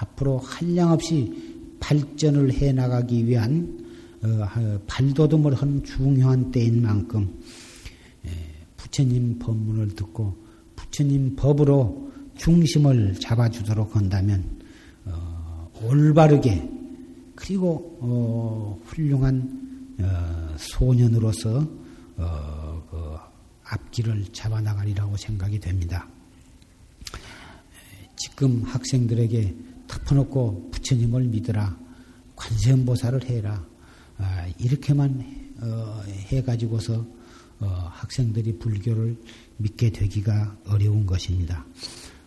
[0.00, 3.78] 앞으로 한량없이 발전을 해 나가기 위한
[4.22, 7.40] 어, 발돋움을 한 중요한 때인 만큼
[8.26, 8.30] 예,
[8.76, 10.36] 부처님 법문을 듣고
[10.76, 14.44] 부처님 법으로 중심을 잡아주도록 한다면
[15.06, 16.79] 어, 올바르게
[17.40, 19.96] 그리고 어, 훌륭한
[20.56, 21.66] 소년으로서
[22.16, 23.16] 그
[23.64, 26.06] 앞길을 잡아나가리라고 생각이 됩니다.
[28.16, 29.54] 지금 학생들에게
[29.88, 31.78] 덮어놓고 부처님을 믿으라.
[32.36, 33.64] 관세음보살을 해라.
[34.18, 37.06] 아, 이렇게만 어, 해가지고서
[37.60, 39.16] 어, 학생들이 불교를
[39.58, 41.64] 믿게 되기가 어려운 것입니다.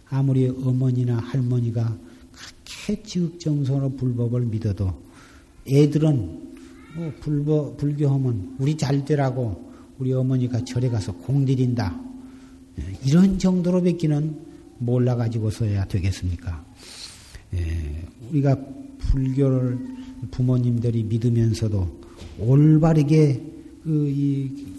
[0.09, 1.97] 아무리 어머니나 할머니가
[2.32, 5.03] 그렇게 지극정성으로 불법을 믿어도
[5.68, 6.53] 애들은
[6.95, 11.99] 뭐 불법, 불교하면 우리 잘 되라고 우리 어머니가 절에 가서 공들인다.
[13.05, 14.38] 이런 정도로 뵙기는
[14.80, 16.66] 몰라가지고서야 되겠습니까?
[17.53, 18.57] 예, 우리가
[18.97, 19.78] 불교를
[20.32, 22.01] 부모님들이 믿으면서도
[22.39, 23.51] 올바르게
[23.84, 24.09] 그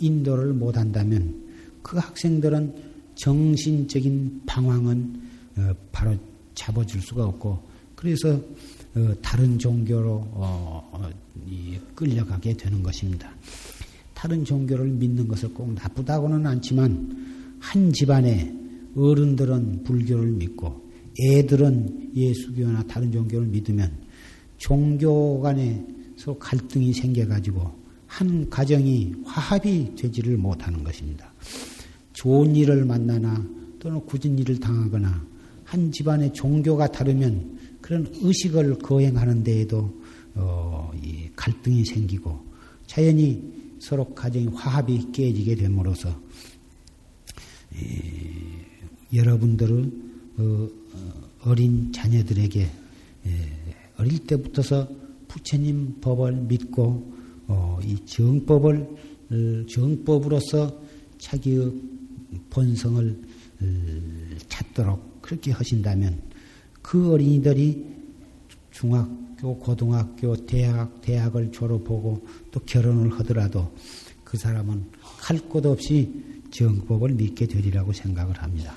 [0.01, 1.43] 인도를 못한다면
[1.83, 2.75] 그 학생들은
[3.15, 5.23] 정신적인 방황은
[5.57, 6.17] 어, 바로
[6.55, 7.63] 잡아줄 수가 없고
[7.95, 8.41] 그래서 어,
[9.21, 11.11] 다른 종교로 어,
[11.95, 13.31] 끌려가게 되는 것입니다.
[14.15, 18.55] 다른 종교를 믿는 것을 꼭 나쁘다고는 않지만 한 집안에
[18.97, 20.85] 어른들은 불교를 믿고
[21.21, 23.91] 애들은 예수교나 다른 종교를 믿으면
[24.57, 31.33] 종교 간에서 갈등이 생겨가지고 한 가정이 화합이 되지를 못하는 것입니다.
[32.13, 33.45] 좋은 일을 만나나
[33.81, 35.27] 또는 굳은 일을 당하거나
[35.65, 37.54] 한 집안의 종교가 다르면
[37.85, 39.93] 그런 의식을 거행하는 데에도
[40.35, 40.91] 어,
[41.37, 42.43] 갈등이 생기고
[42.87, 46.19] 자연히 서로 가정이 화합이 깨지게 됨으로써
[49.13, 50.69] 여러분들은 어,
[51.43, 52.71] 어, 린 자녀들에게
[53.27, 53.31] 예,
[53.99, 54.89] 어릴 때부터서
[55.29, 57.15] 부처님 법을 믿고
[57.49, 58.89] 어, 이 정법을
[59.69, 60.81] 정법으로서
[61.19, 61.71] 자기의
[62.49, 63.23] 본성을
[64.49, 66.34] 찾도록 그렇게 하신다면
[66.85, 67.83] 그 어린이들이
[68.71, 73.73] 중학교, 고등학교, 대학, 대학을 졸업하고 또 결혼을 하더라도
[74.23, 76.13] 그 사람은 할 것 없이
[76.51, 78.77] 정법을 믿게 되리라고 생각을 합니다.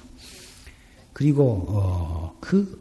[1.12, 2.80] 그리고 어, 그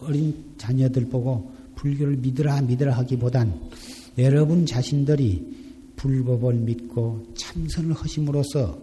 [0.00, 3.70] 어린 자녀들 보고 불교를 믿으라 믿으라 하기보단
[4.16, 8.78] 여러분 자신들이 불법을 믿고 참선을 하심으로써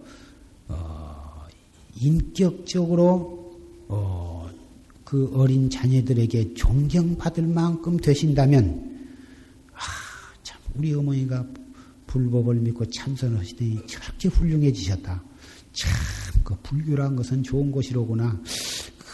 [0.68, 1.46] 어,
[1.96, 3.41] 인격적으로
[3.88, 4.48] 어,
[5.04, 9.08] 그 어린 자녀들에게 존경받을 만큼 되신다면
[9.74, 9.78] 아,
[10.42, 11.46] 참 우리 어머니가
[12.06, 15.22] 불법을 믿고 참선을 하시더니 저렇게 훌륭해지셨다.
[15.72, 15.90] 참,
[16.44, 18.40] 그 불교란 것은 좋은 것이로구나.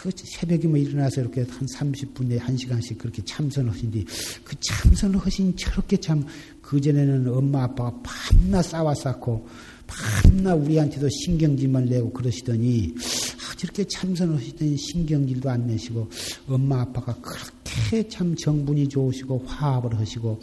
[0.01, 4.05] 그 새벽에 뭐 일어나서 이렇게 한 30분에 1시간씩 그렇게 참선을 하신뒤
[4.45, 6.25] 그 참선을 하신 저렇게 참
[6.61, 9.45] 그전에는 엄마 아빠가 밤낮 싸워 쌓고
[9.85, 13.28] 밤낮 우리한테도 신경질만 내고 그러시더니 아,
[13.59, 16.09] 저렇게 참선을 하시더니 신경질도 안 내시고
[16.47, 20.39] 엄마 아빠가 그렇게 참 정분이 좋으시고 화합을 하시고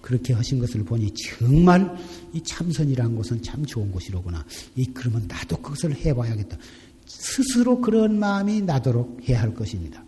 [0.00, 1.92] 그렇게 하신 것을 보니 정말
[2.32, 4.46] 이 참선이라는 것은 참 좋은 것이로구나.
[4.76, 6.56] 이 그러면 나도 그것을 해봐야겠다.
[7.06, 10.04] 스스로 그런 마음이 나도록 해야 할 것입니다.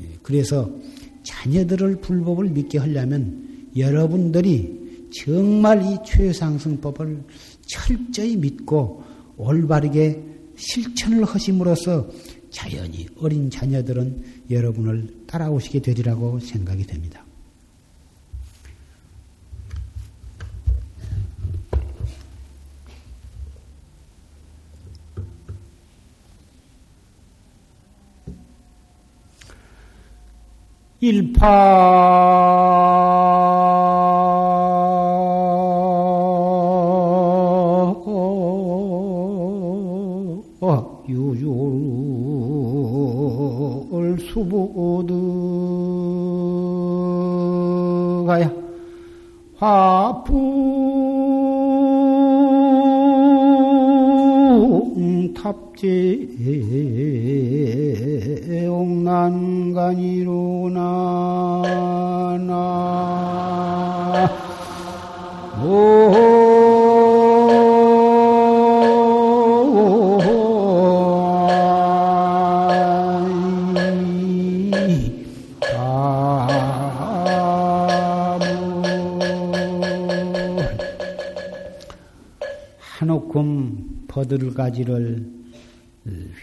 [0.00, 0.68] 예, 그래서
[1.22, 7.22] 자녀들을 불법을 믿게 하려면 여러분들이 정말 이 최상승법을
[7.64, 9.04] 철저히 믿고
[9.36, 12.08] 올바르게 실천을 하심으로써
[12.50, 17.24] 자연히 어린 자녀들은 여러분을 따라오시게 되리라고 생각이 됩니다.
[31.00, 31.46] 일파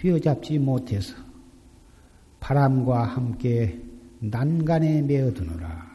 [0.04, 1.16] 휘어잡지 못해서
[2.42, 3.82] 바람과 함께
[4.20, 5.93] 난간에 메어두느라